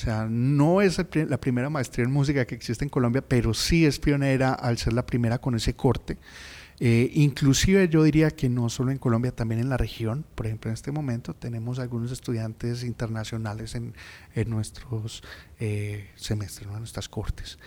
sea, 0.00 0.26
no 0.30 0.80
es 0.80 0.98
la 1.14 1.40
primera 1.40 1.68
maestría 1.70 2.04
en 2.04 2.12
música 2.12 2.44
que 2.46 2.54
existe 2.54 2.84
en 2.84 2.88
Colombia, 2.88 3.20
pero 3.26 3.52
sí 3.52 3.84
es 3.84 3.98
pionera 3.98 4.52
al 4.52 4.78
ser 4.78 4.92
la 4.92 5.04
primera 5.04 5.38
con 5.38 5.56
ese 5.56 5.74
corte. 5.74 6.18
Eh, 6.78 7.10
inclusive 7.14 7.88
yo 7.88 8.04
diría 8.04 8.30
que 8.30 8.48
no 8.48 8.68
solo 8.68 8.92
en 8.92 8.98
Colombia, 8.98 9.32
también 9.32 9.60
en 9.60 9.68
la 9.68 9.76
región. 9.76 10.24
Por 10.36 10.46
ejemplo, 10.46 10.70
en 10.70 10.74
este 10.74 10.92
momento 10.92 11.34
tenemos 11.34 11.80
algunos 11.80 12.12
estudiantes 12.12 12.84
internacionales 12.84 13.74
en, 13.74 13.92
nuestros 14.46 15.24
eh, 15.58 16.08
semestres, 16.14 16.68
en 16.68 16.78
nuestras 16.78 17.08
cortes. 17.08 17.58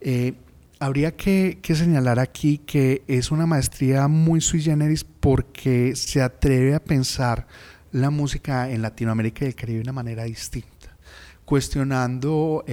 Eh, 0.00 0.34
habría 0.78 1.16
que, 1.16 1.58
que, 1.60 1.74
señalar 1.74 2.20
aquí 2.20 2.58
que 2.58 3.02
es 3.08 3.32
una 3.32 3.46
maestría 3.46 4.06
muy 4.06 4.40
sui 4.40 4.62
generis 4.62 5.02
porque 5.02 5.96
se 5.96 6.22
atreve 6.22 6.76
a 6.76 6.84
pensar 6.84 7.48
la 7.90 8.10
música 8.10 8.70
en 8.70 8.82
Latinoamérica 8.82 9.44
y 9.44 9.48
el 9.48 9.54
Caribe 9.56 9.78
de 9.78 9.82
una 9.82 9.92
manera 9.92 10.22
distinta 10.22 10.81
cuestionando, 11.52 12.64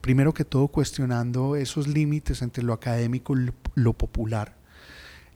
primero 0.00 0.32
que 0.32 0.44
todo, 0.44 0.68
cuestionando 0.68 1.56
esos 1.56 1.88
límites 1.88 2.40
entre 2.40 2.62
lo 2.62 2.72
académico 2.72 3.36
y 3.36 3.50
lo 3.74 3.94
popular, 3.94 4.54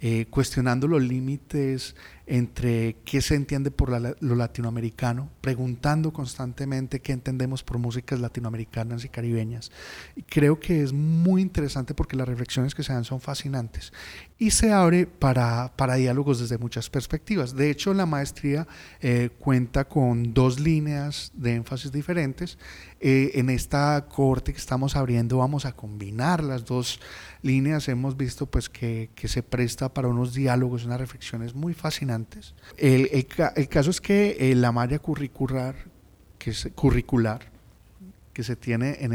eh, 0.00 0.26
cuestionando 0.30 0.86
los 0.86 1.02
límites 1.02 1.96
entre 2.26 2.96
qué 3.04 3.22
se 3.22 3.36
entiende 3.36 3.70
por 3.70 3.88
lo 3.90 4.34
latinoamericano, 4.34 5.30
preguntando 5.40 6.12
constantemente 6.12 7.00
qué 7.00 7.12
entendemos 7.12 7.62
por 7.62 7.78
músicas 7.78 8.18
latinoamericanas 8.18 9.04
y 9.04 9.08
caribeñas. 9.08 9.70
Y 10.16 10.22
creo 10.22 10.58
que 10.58 10.82
es 10.82 10.92
muy 10.92 11.40
interesante 11.40 11.94
porque 11.94 12.16
las 12.16 12.26
reflexiones 12.26 12.74
que 12.74 12.82
se 12.82 12.92
dan 12.92 13.04
son 13.04 13.20
fascinantes 13.20 13.92
y 14.38 14.50
se 14.50 14.72
abre 14.72 15.06
para, 15.06 15.72
para 15.76 15.94
diálogos 15.94 16.40
desde 16.40 16.58
muchas 16.58 16.90
perspectivas. 16.90 17.54
De 17.54 17.70
hecho, 17.70 17.94
la 17.94 18.06
maestría 18.06 18.66
eh, 19.00 19.30
cuenta 19.38 19.86
con 19.86 20.34
dos 20.34 20.58
líneas 20.58 21.30
de 21.34 21.54
énfasis 21.54 21.92
diferentes. 21.92 22.58
Eh, 22.98 23.32
en 23.34 23.50
esta 23.50 24.06
corte 24.08 24.52
que 24.52 24.58
estamos 24.58 24.96
abriendo 24.96 25.38
vamos 25.38 25.64
a 25.64 25.72
combinar 25.72 26.42
las 26.42 26.64
dos 26.64 27.00
líneas. 27.42 27.88
Hemos 27.88 28.16
visto 28.16 28.46
pues 28.46 28.68
que, 28.68 29.10
que 29.14 29.28
se 29.28 29.42
presta 29.42 29.94
para 29.94 30.08
unos 30.08 30.34
diálogos, 30.34 30.84
unas 30.84 30.98
reflexiones 30.98 31.54
muy 31.54 31.72
fascinantes 31.72 32.15
el, 32.76 33.26
caso 33.68 33.90
es 33.90 34.00
que 34.00 34.36
eh, 34.38 34.54
la 34.54 34.72
malla 34.72 34.98
curricular 34.98 35.74
que, 36.38 36.52
curricular 36.74 37.40
que 38.32 38.42
se 38.42 38.56
tiene 38.56 38.98
en 39.00 39.12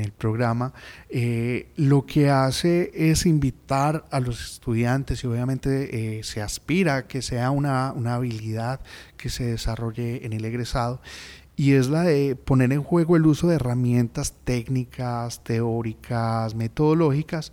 el 0.00 0.12
programa, 0.12 0.72
eh, 1.08 1.68
lo 1.76 2.06
que 2.06 2.28
hace 2.28 2.90
es 2.92 3.24
invitar 3.24 4.04
a 4.10 4.20
los 4.20 4.54
estudiantes 4.54 5.22
y 5.22 5.26
obviamente 5.26 6.18
eh, 6.18 6.24
se 6.24 6.42
aspira 6.42 6.96
a 6.96 7.06
que 7.06 7.22
sea 7.22 7.50
una, 7.50 7.92
una 7.92 8.14
habilidad 8.14 8.80
que 9.16 9.28
se 9.28 9.44
desarrolle 9.44 10.26
en 10.26 10.32
el 10.32 10.44
egresado 10.44 11.00
y 11.58 11.72
es 11.72 11.88
la 11.88 12.02
de 12.02 12.36
poner 12.36 12.72
en 12.72 12.84
juego 12.84 13.16
el 13.16 13.26
uso 13.26 13.48
de 13.48 13.56
herramientas 13.56 14.32
técnicas, 14.44 15.42
teóricas, 15.42 16.54
metodológicas 16.54 17.52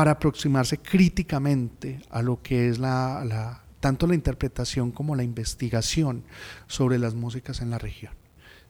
para 0.00 0.12
aproximarse 0.12 0.78
críticamente 0.78 2.00
a 2.08 2.22
lo 2.22 2.40
que 2.40 2.70
es 2.70 2.78
la, 2.78 3.62
tanto 3.80 4.06
la 4.06 4.14
interpretación 4.14 4.92
como 4.92 5.14
la 5.14 5.22
investigación 5.24 6.24
sobre 6.68 6.98
las 6.98 7.14
músicas 7.14 7.60
en 7.60 7.68
la 7.68 7.76
región. 7.76 8.14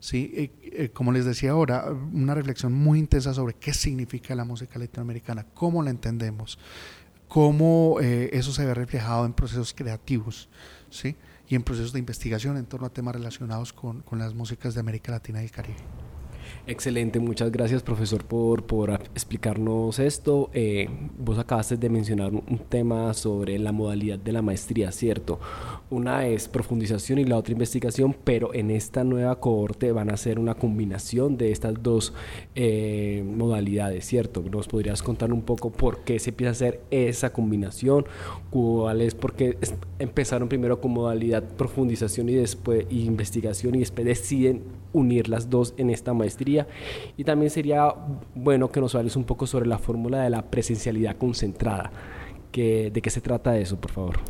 ¿sí? 0.00 0.32
Eh, 0.34 0.50
eh, 0.72 0.88
como 0.88 1.12
les 1.12 1.24
decía 1.24 1.52
ahora, 1.52 1.84
una 2.12 2.34
reflexión 2.34 2.72
muy 2.72 2.98
intensa 2.98 3.32
sobre 3.32 3.54
qué 3.54 3.72
significa 3.72 4.34
la 4.34 4.42
música 4.42 4.76
latinoamericana, 4.76 5.46
cómo 5.54 5.84
la 5.84 5.90
entendemos, 5.90 6.58
cómo 7.28 7.98
eh, 8.00 8.30
eso 8.32 8.50
se 8.52 8.66
ve 8.66 8.74
reflejado 8.74 9.24
en 9.24 9.32
procesos 9.32 9.72
creativos 9.72 10.48
¿sí? 10.90 11.14
y 11.46 11.54
en 11.54 11.62
procesos 11.62 11.92
de 11.92 12.00
investigación 12.00 12.56
en 12.56 12.66
torno 12.66 12.88
a 12.88 12.90
temas 12.90 13.14
relacionados 13.14 13.72
con, 13.72 14.00
con 14.00 14.18
las 14.18 14.34
músicas 14.34 14.74
de 14.74 14.80
América 14.80 15.12
Latina 15.12 15.42
y 15.42 15.44
el 15.44 15.52
Caribe. 15.52 16.09
Excelente, 16.70 17.18
muchas 17.18 17.50
gracias 17.50 17.82
profesor 17.82 18.24
por, 18.24 18.62
por 18.62 18.92
explicarnos 18.92 19.98
esto. 19.98 20.50
Eh, 20.54 20.88
vos 21.18 21.36
acabaste 21.36 21.76
de 21.76 21.90
mencionar 21.90 22.32
un 22.32 22.60
tema 22.68 23.12
sobre 23.12 23.58
la 23.58 23.72
modalidad 23.72 24.20
de 24.20 24.30
la 24.30 24.40
maestría, 24.40 24.92
¿cierto? 24.92 25.40
Una 25.90 26.28
es 26.28 26.46
profundización 26.46 27.18
y 27.18 27.24
la 27.24 27.38
otra 27.38 27.54
investigación, 27.54 28.14
pero 28.22 28.54
en 28.54 28.70
esta 28.70 29.02
nueva 29.02 29.40
cohorte 29.40 29.90
van 29.90 30.10
a 30.10 30.16
ser 30.16 30.38
una 30.38 30.54
combinación 30.54 31.36
de 31.36 31.50
estas 31.50 31.74
dos 31.82 32.14
eh, 32.54 33.24
modalidades, 33.26 34.06
¿cierto? 34.06 34.40
¿Nos 34.48 34.68
podrías 34.68 35.02
contar 35.02 35.32
un 35.32 35.42
poco 35.42 35.72
por 35.72 36.04
qué 36.04 36.20
se 36.20 36.30
empieza 36.30 36.50
a 36.50 36.52
hacer 36.52 36.82
esa 36.92 37.32
combinación? 37.32 38.06
¿Cuál 38.50 39.00
es? 39.00 39.16
¿Por 39.16 39.34
qué 39.34 39.58
empezaron 39.98 40.48
primero 40.48 40.80
con 40.80 40.92
modalidad 40.92 41.42
profundización 41.42 42.28
y 42.28 42.34
después 42.34 42.86
investigación 42.90 43.74
y 43.74 43.80
después 43.80 44.06
deciden 44.06 44.62
unir 44.92 45.28
las 45.28 45.50
dos 45.50 45.74
en 45.76 45.90
esta 45.90 46.14
maestría. 46.14 46.59
Y 47.16 47.24
también 47.24 47.50
sería 47.50 47.94
bueno 48.34 48.70
que 48.70 48.80
nos 48.80 48.94
hables 48.94 49.16
un 49.16 49.24
poco 49.24 49.46
sobre 49.46 49.66
la 49.66 49.78
fórmula 49.78 50.22
de 50.22 50.30
la 50.30 50.42
presencialidad 50.50 51.16
concentrada. 51.16 51.90
Que, 52.52 52.90
¿De 52.90 53.00
qué 53.00 53.10
se 53.10 53.20
trata 53.20 53.56
eso, 53.58 53.80
por 53.80 53.92
favor? 53.92 54.20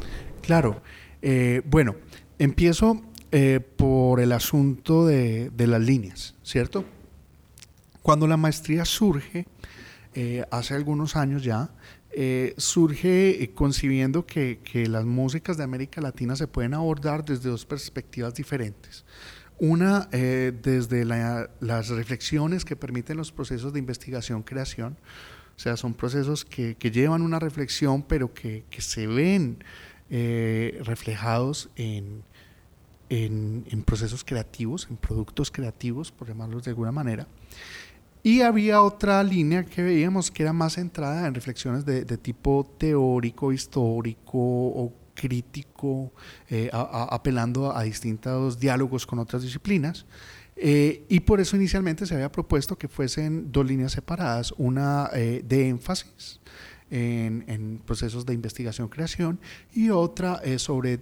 Claro. 0.42 0.82
Eh, 1.22 1.62
bueno, 1.66 1.96
empiezo 2.38 3.02
eh, 3.30 3.60
por 3.60 4.20
el 4.20 4.32
asunto 4.32 5.06
de, 5.06 5.50
las 5.56 5.80
líneas, 5.80 6.34
¿cierto? 6.42 6.84
Cuando 8.02 8.26
la 8.26 8.36
maestría 8.36 8.84
surge, 8.84 9.46
eh, 10.14 10.44
hace 10.50 10.74
algunos 10.74 11.16
años 11.16 11.44
ya, 11.44 11.70
surge 12.56 13.52
concibiendo 13.54 14.26
que, 14.26 14.58
que, 14.64 14.88
las 14.88 15.04
músicas 15.04 15.56
de 15.56 15.62
América 15.62 16.00
Latina 16.00 16.34
se 16.34 16.48
pueden 16.48 16.74
abordar 16.74 17.24
desde 17.24 17.50
dos 17.50 17.64
perspectivas 17.64 18.34
diferentes. 18.34 19.04
Una, 19.60 20.08
eh, 20.10 20.54
desde 20.62 21.04
las 21.04 21.88
reflexiones 21.90 22.64
que 22.64 22.76
permiten 22.76 23.18
los 23.18 23.30
procesos 23.30 23.74
de 23.74 23.78
investigación-creación, 23.78 24.96
o 25.54 25.58
sea, 25.58 25.76
son 25.76 25.92
procesos 25.92 26.46
que, 26.46 26.74
llevan 26.90 27.20
una 27.20 27.38
reflexión, 27.38 28.02
pero 28.02 28.32
que, 28.32 28.64
se 28.78 29.06
ven 29.06 29.62
eh, 30.08 30.80
reflejados 30.82 31.68
en, 31.76 32.22
en, 33.10 33.82
procesos 33.82 34.24
creativos, 34.24 34.86
en 34.88 34.96
productos 34.96 35.50
creativos, 35.50 36.10
por 36.10 36.28
llamarlos 36.28 36.64
de 36.64 36.70
alguna 36.70 36.90
manera. 36.90 37.26
Y 38.22 38.40
había 38.40 38.80
otra 38.80 39.22
línea 39.22 39.66
que 39.66 39.82
veíamos 39.82 40.30
que 40.30 40.42
era 40.42 40.54
más 40.54 40.76
centrada 40.76 41.26
en 41.26 41.34
reflexiones 41.34 41.84
de, 41.84 42.06
de 42.06 42.16
tipo 42.16 42.66
teórico, 42.78 43.52
histórico 43.52 44.38
o 44.38 44.90
crítico, 45.14 46.12
eh, 46.48 46.70
apelando 46.72 47.76
a 47.76 47.82
distintos 47.82 48.58
diálogos 48.58 49.06
con 49.06 49.18
otras 49.18 49.42
disciplinas. 49.42 50.06
Eh, 50.56 51.04
y 51.08 51.20
por 51.20 51.40
eso 51.40 51.56
inicialmente 51.56 52.06
se 52.06 52.14
había 52.14 52.30
propuesto 52.30 52.76
que 52.76 52.88
fuesen 52.88 53.50
dos 53.50 53.66
líneas 53.66 53.92
separadas, 53.92 54.52
una 54.58 55.08
eh, 55.14 55.42
de 55.46 55.68
énfasis 55.68 56.40
en, 56.90 57.80
procesos 57.86 58.26
de 58.26 58.34
investigación-creación 58.34 59.40
y 59.72 59.90
otra 59.90 60.42
sobre 60.58 61.00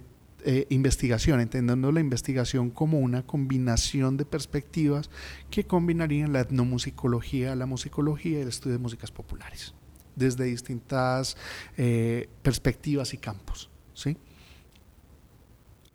investigación, 0.68 1.40
entendiendo 1.40 1.90
la 1.90 2.00
investigación 2.00 2.70
como 2.70 3.00
una 3.00 3.26
combinación 3.26 4.16
de 4.16 4.24
perspectivas 4.24 5.10
que 5.50 5.64
combinarían 5.64 6.32
la 6.32 6.40
etnomusicología, 6.40 7.56
la 7.56 7.66
musicología 7.66 8.38
y 8.38 8.42
el 8.42 8.48
estudio 8.48 8.76
de 8.76 8.82
músicas 8.82 9.10
populares, 9.10 9.74
desde 10.14 10.44
distintas 10.44 11.36
perspectivas 12.42 13.14
y 13.14 13.18
campos. 13.18 13.70
¿Sí? 13.98 14.16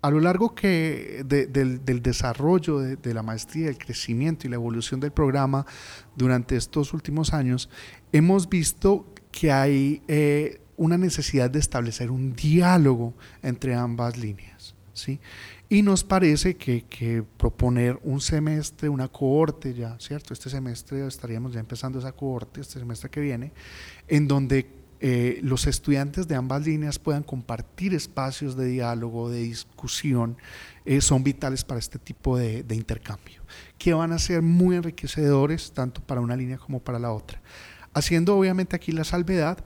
A 0.01 0.09
lo 0.09 0.19
largo 0.19 0.53
que 0.53 1.23
del, 1.25 2.03
desarrollo 2.03 2.79
de, 2.79 3.13
la 3.13 3.23
maestría, 3.23 3.69
el 3.69 3.77
crecimiento 3.77 4.45
y 4.45 4.49
la 4.49 4.57
evolución 4.57 4.99
del 4.99 5.13
programa 5.13 5.65
durante 6.17 6.57
estos 6.57 6.93
últimos 6.93 7.33
años, 7.33 7.69
hemos 8.11 8.49
visto 8.49 9.05
que 9.31 9.53
hay 9.53 10.01
eh, 10.09 10.59
una 10.75 10.97
necesidad 10.97 11.49
de 11.49 11.59
establecer 11.59 12.11
un 12.11 12.35
diálogo 12.35 13.13
entre 13.41 13.75
ambas 13.75 14.17
líneas. 14.17 14.75
¿sí? 14.91 15.21
Y 15.69 15.83
nos 15.83 16.03
parece 16.03 16.57
que, 16.57 16.83
que, 16.83 17.23
proponer 17.37 17.97
un 18.03 18.19
semestre, 18.19 18.89
una 18.89 19.07
cohorte 19.07 19.73
ya, 19.73 19.97
¿cierto? 20.01 20.33
Este 20.33 20.49
semestre 20.49 21.07
estaríamos 21.07 21.53
ya 21.53 21.61
empezando 21.61 21.99
esa 21.99 22.11
cohorte, 22.11 22.59
este 22.59 22.77
semestre 22.77 23.09
que 23.09 23.21
viene, 23.21 23.53
en 24.09 24.27
donde 24.27 24.82
eh, 25.05 25.39
los 25.41 25.67
estudiantes 25.67 26.29
de 26.29 26.35
ambas 26.35 26.65
líneas 26.65 26.97
puedan 26.97 27.23
compartir 27.23 27.93
espacios 27.93 28.55
de 28.55 28.67
diálogo, 28.67 29.29
de 29.29 29.41
discusión, 29.41 30.37
eh, 30.85 31.01
son 31.01 31.25
vitales 31.25 31.65
para 31.65 31.77
este 31.77 31.99
tipo 31.99 32.37
de, 32.37 32.63
intercambio, 32.69 33.41
que 33.77 33.93
van 33.93 34.13
a 34.13 34.17
ser 34.17 34.41
muy 34.41 34.77
enriquecedores 34.77 35.73
tanto 35.73 35.99
para 35.99 36.21
una 36.21 36.37
línea 36.37 36.57
como 36.57 36.79
para 36.79 36.99
la 36.99 37.11
otra. 37.11 37.41
Haciendo 37.93 38.37
obviamente 38.37 38.77
aquí 38.77 38.93
la 38.93 39.03
salvedad 39.03 39.57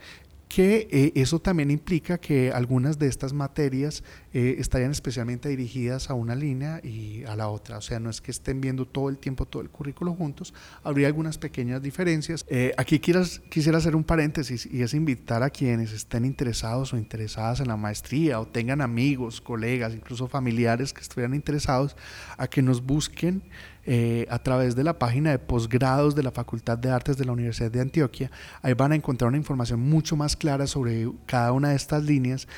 que 0.48 0.88
eh, 0.90 1.12
eso 1.14 1.38
también 1.38 1.70
implica 1.70 2.18
que 2.18 2.52
algunas 2.52 2.98
de 2.98 3.06
estas 3.06 3.32
materias 3.32 4.04
eh, 4.34 4.56
estarían 4.60 4.92
especialmente 4.92 5.50
dirigidas 5.50 6.10
a 6.10 6.14
una 6.14 6.36
línea 6.36 6.82
y 6.84 7.24
a 7.26 7.36
la 7.36 7.48
otra, 7.48 7.78
o 7.78 7.82
sea, 7.82 8.00
no 8.00 8.10
es 8.10 8.22
que 8.22 8.32
estén 8.32 8.62
viendo 8.62 8.86
todo 8.86 9.10
el 9.10 9.18
tiempo 9.18 9.46
todo 9.46 9.62
el 9.62 9.70
currículo 9.70 10.14
juntos, 10.14 10.54
habría 10.84 11.08
algunas 11.08 11.38
pequeñas 11.38 11.82
diferencias. 11.82 12.46
Eh, 12.50 12.74
aquí 12.78 13.00
quisiera 13.00 13.78
hacer 13.78 13.96
un 13.96 14.04
paréntesis 14.04 14.66
y 14.66 14.82
es 14.82 14.94
invitar 14.94 15.44
a 15.44 15.50
quienes 15.50 15.94
estén 15.94 16.26
interesados 16.26 16.94
o 16.94 16.98
interesadas 16.98 17.60
en 17.60 17.68
la 17.68 17.78
maestría 17.78 18.40
o 18.40 18.48
tengan 18.48 18.82
amigos, 18.82 19.42
colegas, 19.42 19.94
incluso 19.94 20.28
familiares 20.28 20.94
que 20.94 21.02
estuvieran 21.02 21.34
interesados 21.34 21.96
a 22.38 22.48
que 22.48 22.62
nos 22.62 22.84
busquen 22.84 23.44
eh, 23.90 24.28
a 24.30 24.40
través 24.40 24.76
de 24.76 24.84
la 24.84 25.00
página 25.00 25.32
de 25.32 25.40
posgrados 25.40 26.14
de 26.14 26.22
la 26.22 26.32
Facultad 26.32 26.78
de 26.78 26.90
Artes 26.90 27.16
de 27.16 27.24
la 27.24 27.32
Universidad 27.32 27.72
de 27.72 27.80
Antioquia. 27.80 28.30
Ahí 28.62 28.74
van 28.74 28.92
a 28.92 28.96
encontrar 28.96 29.30
una 29.30 29.38
información 29.38 29.80
mucho 29.80 30.18
más 30.18 30.36
clara 30.36 30.68
sobre 30.68 31.10
cada 31.26 31.54
una 31.54 31.70
de 31.70 31.78
estas 31.78 32.04
líneas 32.04 32.50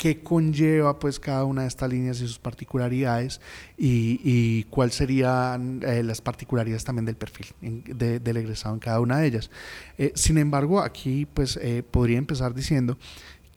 qué 0.00 0.22
conlleva 0.22 0.98
pues 0.98 1.20
cada 1.20 1.44
una 1.44 1.60
de 1.62 1.68
estas 1.68 1.90
líneas 1.90 2.22
y 2.22 2.26
sus 2.26 2.38
particularidades 2.38 3.38
y, 3.76 4.18
y 4.24 4.64
cuáles 4.70 4.94
serían 4.94 5.82
eh, 5.86 6.02
las 6.02 6.22
particularidades 6.22 6.84
también 6.84 7.04
del 7.04 7.16
perfil 7.16 7.48
del 7.60 8.36
egresado 8.38 8.74
en 8.74 8.80
cada 8.80 8.98
una 8.98 9.18
de 9.18 9.26
ellas. 9.26 9.50
Eh, 9.98 10.12
sin 10.14 10.38
embargo, 10.38 10.80
aquí 10.80 11.26
pues 11.26 11.58
eh, 11.58 11.82
podría 11.82 12.16
empezar 12.16 12.54
diciendo 12.54 12.96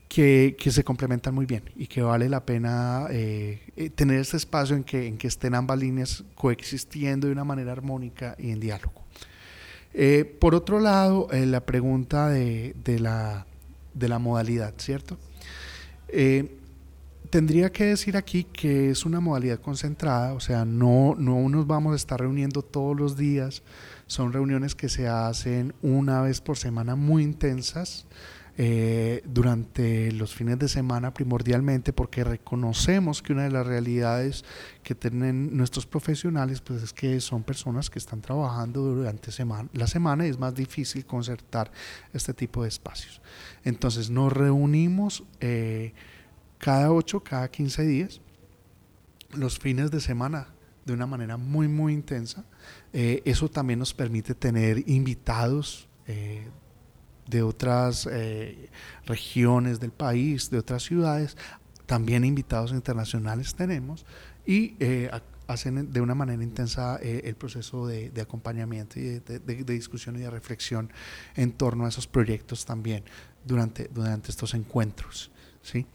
que, 0.09 0.57
que, 0.59 0.69
se 0.69 0.83
complementan 0.83 1.33
muy 1.33 1.45
bien 1.45 1.63
y 1.77 1.87
que 1.87 2.01
vale 2.01 2.27
la 2.27 2.45
pena 2.45 3.07
tener 3.95 4.19
este 4.19 4.35
espacio 4.35 4.75
en 4.75 4.83
que, 4.83 5.07
en 5.07 5.17
que 5.17 5.27
estén 5.27 5.55
ambas 5.55 5.79
líneas 5.79 6.25
coexistiendo 6.35 7.27
de 7.27 7.33
una 7.33 7.45
manera 7.45 7.71
armónica 7.71 8.35
y 8.37 8.51
en 8.51 8.59
diálogo. 8.59 9.01
por 10.41 10.55
otro 10.55 10.81
lado, 10.81 11.29
la 11.31 11.65
pregunta 11.65 12.27
de, 12.27 12.75
de, 12.83 12.99
la, 12.99 13.47
de 13.93 14.09
la 14.09 14.19
modalidad, 14.19 14.73
¿cierto? 14.77 15.17
Eh, 16.07 16.57
tendría 17.29 17.71
que 17.71 17.85
decir 17.85 18.15
aquí 18.15 18.43
que 18.43 18.91
es 18.91 19.05
una 19.05 19.19
modalidad 19.19 19.59
concentrada, 19.59 20.33
o 20.33 20.39
sea, 20.39 20.65
no, 20.65 21.15
no 21.17 21.49
nos 21.49 21.65
vamos 21.65 21.93
a 21.93 21.95
estar 21.95 22.19
reuniendo 22.19 22.61
todos 22.61 22.95
los 22.95 23.17
días, 23.17 23.63
son 24.05 24.33
reuniones 24.33 24.75
que 24.75 24.89
se 24.89 25.07
hacen 25.07 25.73
una 25.81 26.21
vez 26.21 26.41
por 26.41 26.57
semana 26.57 26.95
muy 26.95 27.23
intensas. 27.23 28.05
Eh, 28.55 29.23
durante 29.25 30.11
los 30.11 30.35
fines 30.35 30.59
de 30.59 30.67
semana 30.67 31.11
primordialmente 31.11 31.91
porque 31.91 32.23
reconocemos 32.23 33.23
que 33.23 33.33
una 33.33 33.45
de 33.45 33.49
las 33.49 33.65
realidades 33.65 34.45
que 34.83 34.93
tienen 34.93 35.57
nuestros 35.57 35.87
profesionales 35.87 36.61
pues 36.61 36.83
es 36.83 36.93
que 36.93 37.19
son 37.19 37.41
personas 37.41 37.89
que 37.89 37.97
están 37.97 38.21
trabajando 38.21 38.81
durante 38.81 39.31
semana, 39.31 39.69
la 39.73 39.87
semana 39.87 40.27
y 40.27 40.29
es 40.29 40.37
más 40.37 40.53
difícil 40.53 41.03
concertar 41.03 41.71
este 42.13 42.35
tipo 42.35 42.61
de 42.61 42.69
espacios. 42.69 43.23
Entonces 43.63 44.11
nos 44.11 44.31
reunimos 44.31 45.23
eh, 45.39 45.93
cada 46.59 46.91
8, 46.91 47.23
cada 47.23 47.49
15 47.49 47.83
días, 47.83 48.21
los 49.33 49.57
fines 49.57 49.89
de 49.89 49.99
semana 49.99 50.53
de 50.85 50.93
una 50.93 51.05
manera 51.07 51.37
muy, 51.37 51.67
muy 51.67 51.93
intensa. 51.93 52.45
Eh, 52.91 53.21
eso 53.25 53.49
también 53.49 53.79
nos 53.79 53.93
permite 53.93 54.35
tener 54.35 54.87
invitados 54.87 55.87
eh, 56.07 56.47
de 57.27 57.41
otras 57.41 58.07
regiones 59.05 59.79
del 59.79 59.91
país, 59.91 60.49
de 60.49 60.57
otras 60.59 60.83
ciudades, 60.83 61.37
también 61.85 62.23
invitados 62.23 62.71
internacionales 62.71 63.55
tenemos 63.55 64.05
y 64.45 64.75
hacen 65.47 65.91
de 65.91 66.01
una 66.01 66.15
manera 66.15 66.43
intensa 66.43 66.97
el 66.97 67.35
proceso 67.35 67.87
de, 67.87 68.11
acompañamiento 68.21 68.99
y 68.99 69.19
de, 69.19 69.39
de, 69.39 69.73
discusión 69.73 70.15
y 70.15 70.19
de 70.19 70.29
reflexión 70.29 70.91
en 71.35 71.51
torno 71.51 71.85
a 71.85 71.89
esos 71.89 72.07
proyectos 72.07 72.65
también 72.65 73.03
durante, 73.45 73.89
durante 73.93 74.31
estos 74.31 74.53
encuentros. 74.53 75.31
¿sí? 75.61 75.85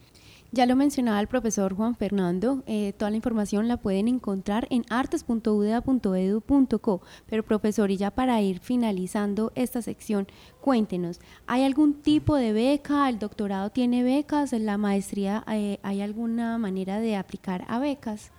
Ya 0.50 0.64
lo 0.64 0.76
mencionaba 0.76 1.20
el 1.20 1.26
profesor 1.26 1.74
Juan 1.74 1.94
Fernando, 1.94 2.64
eh, 2.66 2.94
toda 2.96 3.10
la 3.10 3.16
información 3.16 3.68
la 3.68 3.76
pueden 3.76 4.08
encontrar 4.08 4.66
en 4.70 4.86
artes.udea.edu.co. 4.88 7.02
Pero 7.28 7.42
profesor, 7.42 7.90
y 7.90 7.98
ya 7.98 8.10
para 8.10 8.40
ir 8.40 8.60
finalizando 8.60 9.52
esta 9.56 9.82
sección, 9.82 10.26
cuéntenos, 10.62 11.20
¿hay 11.46 11.64
algún 11.64 12.00
tipo 12.00 12.34
de 12.34 12.54
beca? 12.54 13.10
¿El 13.10 13.18
doctorado 13.18 13.68
tiene 13.70 14.02
becas? 14.02 14.54
¿En 14.54 14.64
la 14.64 14.78
maestría 14.78 15.44
eh, 15.52 15.80
hay 15.82 16.00
alguna 16.00 16.56
manera 16.56 16.98
de 16.98 17.16
aplicar 17.16 17.66
a 17.68 17.78
becas? 17.78 18.30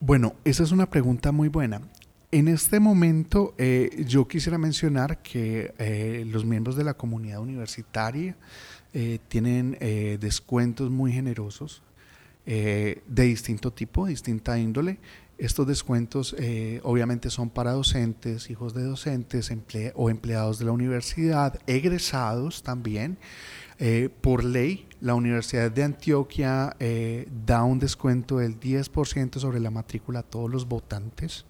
Bueno, 0.00 0.32
esa 0.44 0.62
es 0.62 0.72
una 0.72 0.88
pregunta 0.88 1.30
muy 1.30 1.48
buena. 1.48 1.82
En 2.30 2.48
este 2.48 2.80
momento 2.80 3.54
eh, 3.58 4.06
yo 4.08 4.26
quisiera 4.26 4.56
mencionar 4.56 5.18
que 5.18 6.24
los 6.32 6.46
miembros 6.46 6.76
de 6.76 6.84
la 6.84 6.94
comunidad 6.94 7.40
universitaria 7.40 8.34
eh, 8.94 9.18
tienen 9.28 9.78
descuentos 10.20 10.90
muy 10.90 11.12
generosos 11.12 11.82
de 12.44 13.00
distinto 13.06 13.72
tipo, 13.72 14.06
distinta 14.06 14.58
índole. 14.58 14.98
Estos 15.38 15.66
descuentos 15.66 16.36
obviamente 16.82 17.30
son 17.30 17.50
para 17.50 17.72
docentes, 17.72 18.50
hijos 18.50 18.74
de 18.74 18.82
docentes 18.82 19.52
o 19.94 20.10
empleados 20.10 20.58
de 20.58 20.64
la 20.64 20.72
universidad, 20.72 21.60
egresados 21.66 22.62
también. 22.62 23.18
por 24.20 24.44
ley, 24.44 24.86
la 25.00 25.14
Universidad 25.14 25.70
de 25.70 25.84
Antioquia 25.84 26.76
da 27.46 27.62
un 27.64 27.78
descuento 27.78 28.38
del 28.38 28.58
10% 28.58 29.38
sobre 29.38 29.60
la 29.60 29.70
matrícula 29.70 30.20
a 30.20 30.22
todos 30.24 30.50
los 30.50 30.66
votantes. 30.66 31.44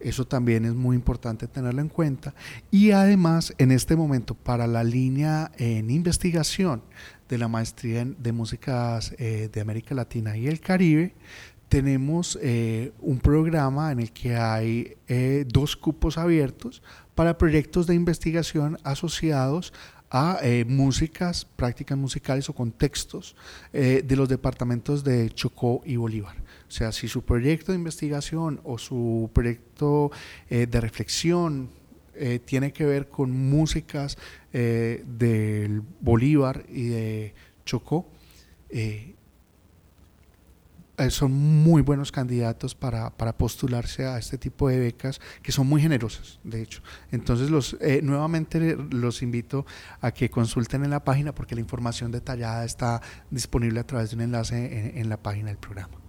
Eso 0.00 0.26
también 0.26 0.64
es 0.64 0.74
muy 0.74 0.96
importante 0.96 1.46
tenerlo 1.46 1.80
en 1.80 1.88
cuenta. 1.88 2.34
Y 2.70 2.90
además, 2.90 3.54
en 3.58 3.72
este 3.72 3.96
momento, 3.96 4.34
para 4.34 4.66
la 4.66 4.84
línea 4.84 5.50
en 5.58 5.90
investigación 5.90 6.82
de 7.28 7.38
la 7.38 7.48
maestría 7.48 8.04
de 8.04 8.32
músicas 8.32 9.14
eh, 9.18 9.48
de 9.52 9.60
América 9.60 9.94
Latina 9.94 10.36
y 10.36 10.46
el 10.46 10.60
Caribe, 10.60 11.14
tenemos 11.68 12.38
eh, 12.42 12.92
un 13.00 13.18
programa 13.18 13.90
en 13.90 14.00
el 14.00 14.12
que 14.12 14.36
hay 14.36 14.94
eh, 15.08 15.44
dos 15.48 15.76
cupos 15.76 16.16
abiertos 16.16 16.82
para 17.14 17.38
proyectos 17.38 17.86
de 17.86 17.94
investigación 17.94 18.78
asociados 18.84 19.72
a 20.10 20.40
músicas, 20.66 21.44
prácticas 21.44 21.98
musicales 21.98 22.48
o 22.48 22.52
contextos 22.52 23.36
de 23.72 24.16
los 24.16 24.28
departamentos 24.28 25.02
de 25.02 25.30
Chocó 25.30 25.82
y 25.84 25.96
Bolívar. 25.96 26.36
O 26.68 26.70
sea, 26.70 26.92
si 26.92 27.08
su 27.08 27.22
proyecto 27.22 27.72
de 27.72 27.78
investigación 27.78 28.60
o 28.64 28.78
su 28.78 29.30
proyecto 29.32 30.10
eh, 30.50 30.66
de 30.66 30.80
reflexión 30.80 31.70
eh, 32.14 32.40
tiene 32.44 32.72
que 32.72 32.84
ver 32.84 33.08
con 33.08 33.30
músicas 33.30 34.18
eh, 34.52 35.04
del 35.06 35.82
Bolívar 36.00 36.64
y 36.68 36.86
de 36.86 37.34
Chocó, 37.64 38.06
son 41.10 41.32
muy 41.32 41.82
buenos 41.82 42.12
candidatos 42.12 42.74
para, 42.74 43.10
postularse 43.36 44.06
a 44.06 44.18
este 44.18 44.38
tipo 44.38 44.68
de 44.68 44.78
becas 44.78 45.20
que 45.42 45.52
son 45.52 45.66
muy 45.66 45.82
generosas, 45.82 46.40
de 46.44 46.62
hecho. 46.62 46.82
Entonces, 47.10 47.50
los, 47.50 47.76
nuevamente 48.02 48.76
los 48.90 49.22
invito 49.22 49.66
a 50.00 50.12
que 50.12 50.30
consulten 50.30 50.84
en 50.84 50.90
la 50.90 51.04
página 51.04 51.34
porque 51.34 51.54
la 51.54 51.60
información 51.60 52.12
detallada 52.12 52.64
está 52.64 53.02
disponible 53.30 53.80
a 53.80 53.86
través 53.86 54.10
de 54.10 54.16
un 54.16 54.22
enlace 54.22 54.98
en 54.98 55.08
la 55.08 55.22
página 55.22 55.48
del 55.48 55.58
programa. 55.58 56.05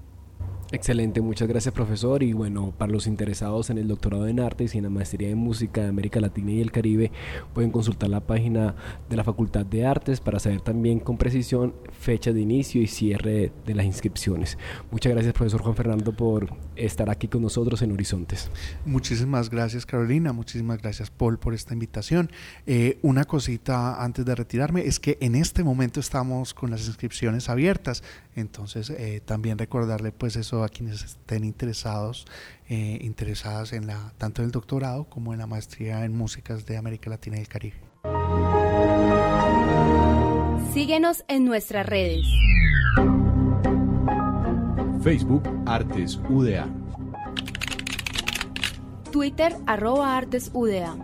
Excelente, 0.70 1.22
muchas 1.22 1.48
gracias 1.48 1.74
profesor 1.74 2.24
y 2.24 2.34
bueno, 2.34 2.74
para 2.78 2.92
los 2.92 3.08
interesados 3.08 3.70
en 3.70 3.78
el 3.78 3.88
doctorado 3.88 4.28
en 4.28 4.42
artes 4.42 4.76
y 4.76 4.80
en 4.80 4.84
la 4.84 4.90
maestría 4.90 5.30
en 5.30 5.38
música 5.38 5.80
de 5.80 5.88
América 5.88 6.20
Latina 6.20 6.52
y 6.52 6.60
el 6.60 6.74
Caribe 6.74 7.10
pueden 7.54 7.72
consultar 7.72 8.10
la 8.10 8.20
página 8.20 8.76
de 9.10 9.16
la 9.16 9.24
Facultad 9.24 9.66
de 9.66 9.86
Artes 9.86 10.20
para 10.20 10.40
saber 10.40 10.60
también 10.60 11.00
con 11.00 11.18
precisión 11.18 11.74
fecha 11.98 12.34
de 12.34 12.42
inicio 12.42 12.82
y 12.82 12.88
cierre 12.88 13.54
de 13.66 13.76
las 13.76 13.86
inscripciones. 13.86 14.58
Muchas 14.92 15.14
gracias 15.14 15.34
profesor 15.34 15.62
Juan 15.62 15.76
Fernando 15.76 16.12
por 16.12 16.50
estar 16.76 17.10
aquí 17.10 17.30
con 17.30 17.44
nosotros 17.44 17.82
en 17.82 17.94
Horizontes. 17.94 18.52
Muchísimas 18.86 19.50
gracias 19.50 19.86
Carolina, 19.86 20.34
muchísimas 20.34 20.82
gracias 20.82 21.10
Paul 21.10 21.40
por 21.40 21.54
esta 21.54 21.74
invitación. 21.74 22.30
Eh, 22.66 23.00
una 23.04 23.24
cosita 23.24 24.04
antes 24.04 24.26
de 24.26 24.36
retirarme 24.36 24.86
es 24.86 25.00
que 25.00 25.18
en 25.22 25.36
este 25.36 25.64
momento 25.64 26.02
estamos 26.02 26.54
con 26.54 26.72
las 26.72 26.86
inscripciones 26.88 27.48
abiertas, 27.48 28.04
entonces 28.36 28.90
eh, 28.90 29.22
también 29.24 29.58
recordarle 29.58 30.12
pues 30.12 30.36
eso 30.36 30.57
a 30.64 30.70
quienes 30.70 31.04
estén 31.04 31.44
interesados, 31.44 32.26
eh, 32.70 33.00
interesadas 33.02 33.74
en 33.74 33.88
la, 33.88 34.14
tanto 34.18 34.42
en 34.42 34.48
el 34.48 34.52
doctorado 34.52 35.06
como 35.06 35.34
en 35.34 35.40
la 35.40 35.48
maestría 35.48 36.06
en 36.06 36.16
músicas 36.16 36.66
de 36.66 36.78
América 36.78 37.10
Latina 37.10 37.38
y 37.38 37.42
el 37.42 37.48
Caribe. 37.48 37.78
Síguenos 40.74 41.24
en 41.28 41.46
nuestras 41.46 41.86
redes. 41.86 42.26
Facebook 45.02 45.44
Artes 45.66 46.20
UDA. 46.30 46.68
Twitter 49.12 49.56
arroba 49.66 50.18
Artes 50.18 50.52
UDA. 50.54 50.96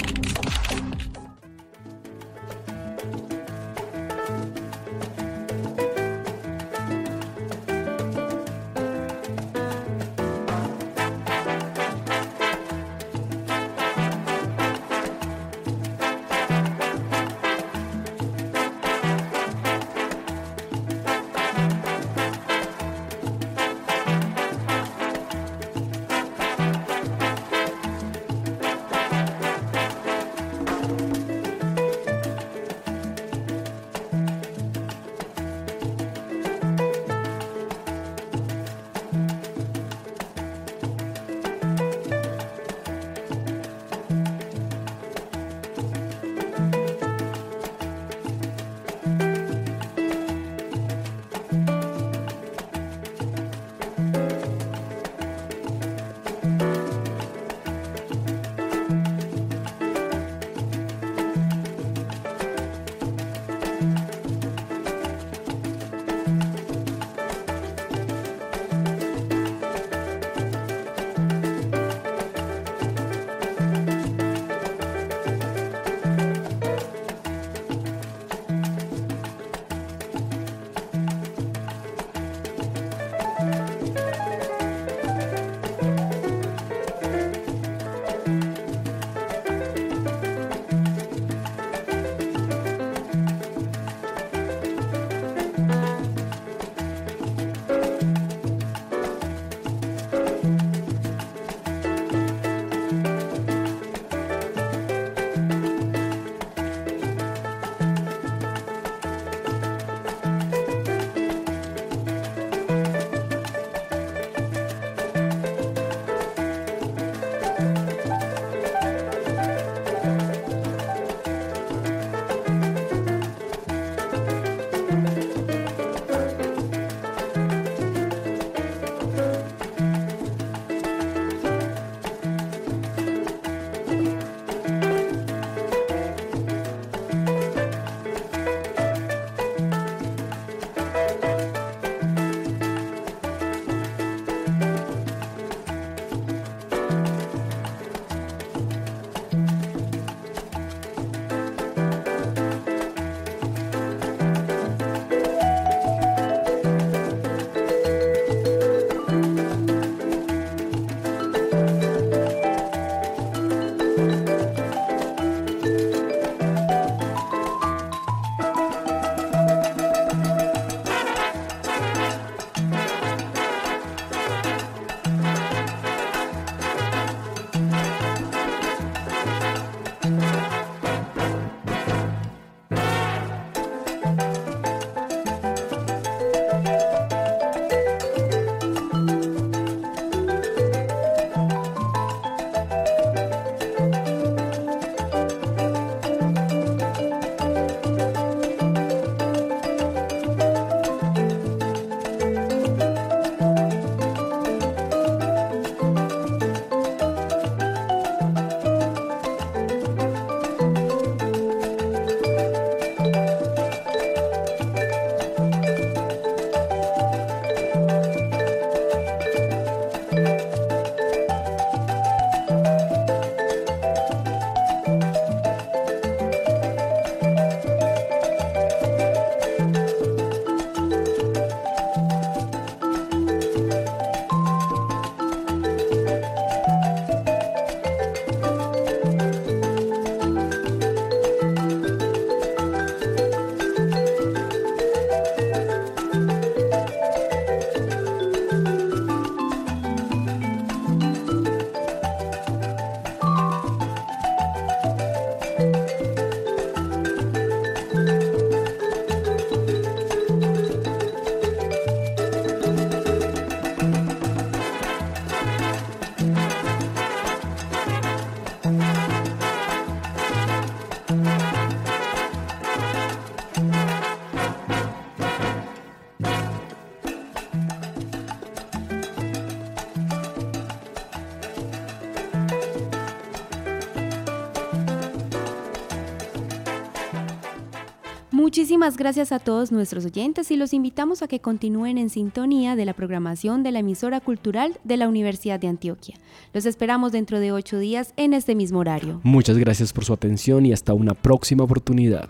Muchísimas 288.48 288.96
gracias 288.96 289.34
a 289.34 289.40
todos 289.40 289.74
nuestros 289.74 290.06
oyentes 290.06 290.52
y 290.52 290.56
los 290.56 290.74
invitamos 290.74 291.22
a 291.22 291.28
que 291.28 291.42
continúen 291.42 291.98
en 291.98 292.10
sintonía 292.10 292.78
de 292.78 292.86
la 292.86 292.94
programación 292.94 293.62
de 293.62 293.74
la 293.74 293.80
emisora 293.80 294.22
cultural 294.22 294.80
de 294.86 294.96
la 294.96 295.10
Universidad 295.10 295.60
de 295.60 295.68
Antioquia. 295.68 296.16
Los 296.54 296.66
esperamos 296.66 297.12
dentro 297.12 297.42
de 297.42 297.52
ocho 297.52 297.78
días 297.78 298.14
en 298.16 298.34
este 298.34 298.56
mismo 298.56 298.80
horario. 298.80 299.20
Muchas 299.24 299.58
gracias 299.58 299.92
por 299.92 300.06
su 300.06 300.14
atención 300.14 300.66
y 300.66 300.72
hasta 300.72 300.94
una 300.94 301.14
próxima 301.14 301.66
oportunidad. 301.66 302.30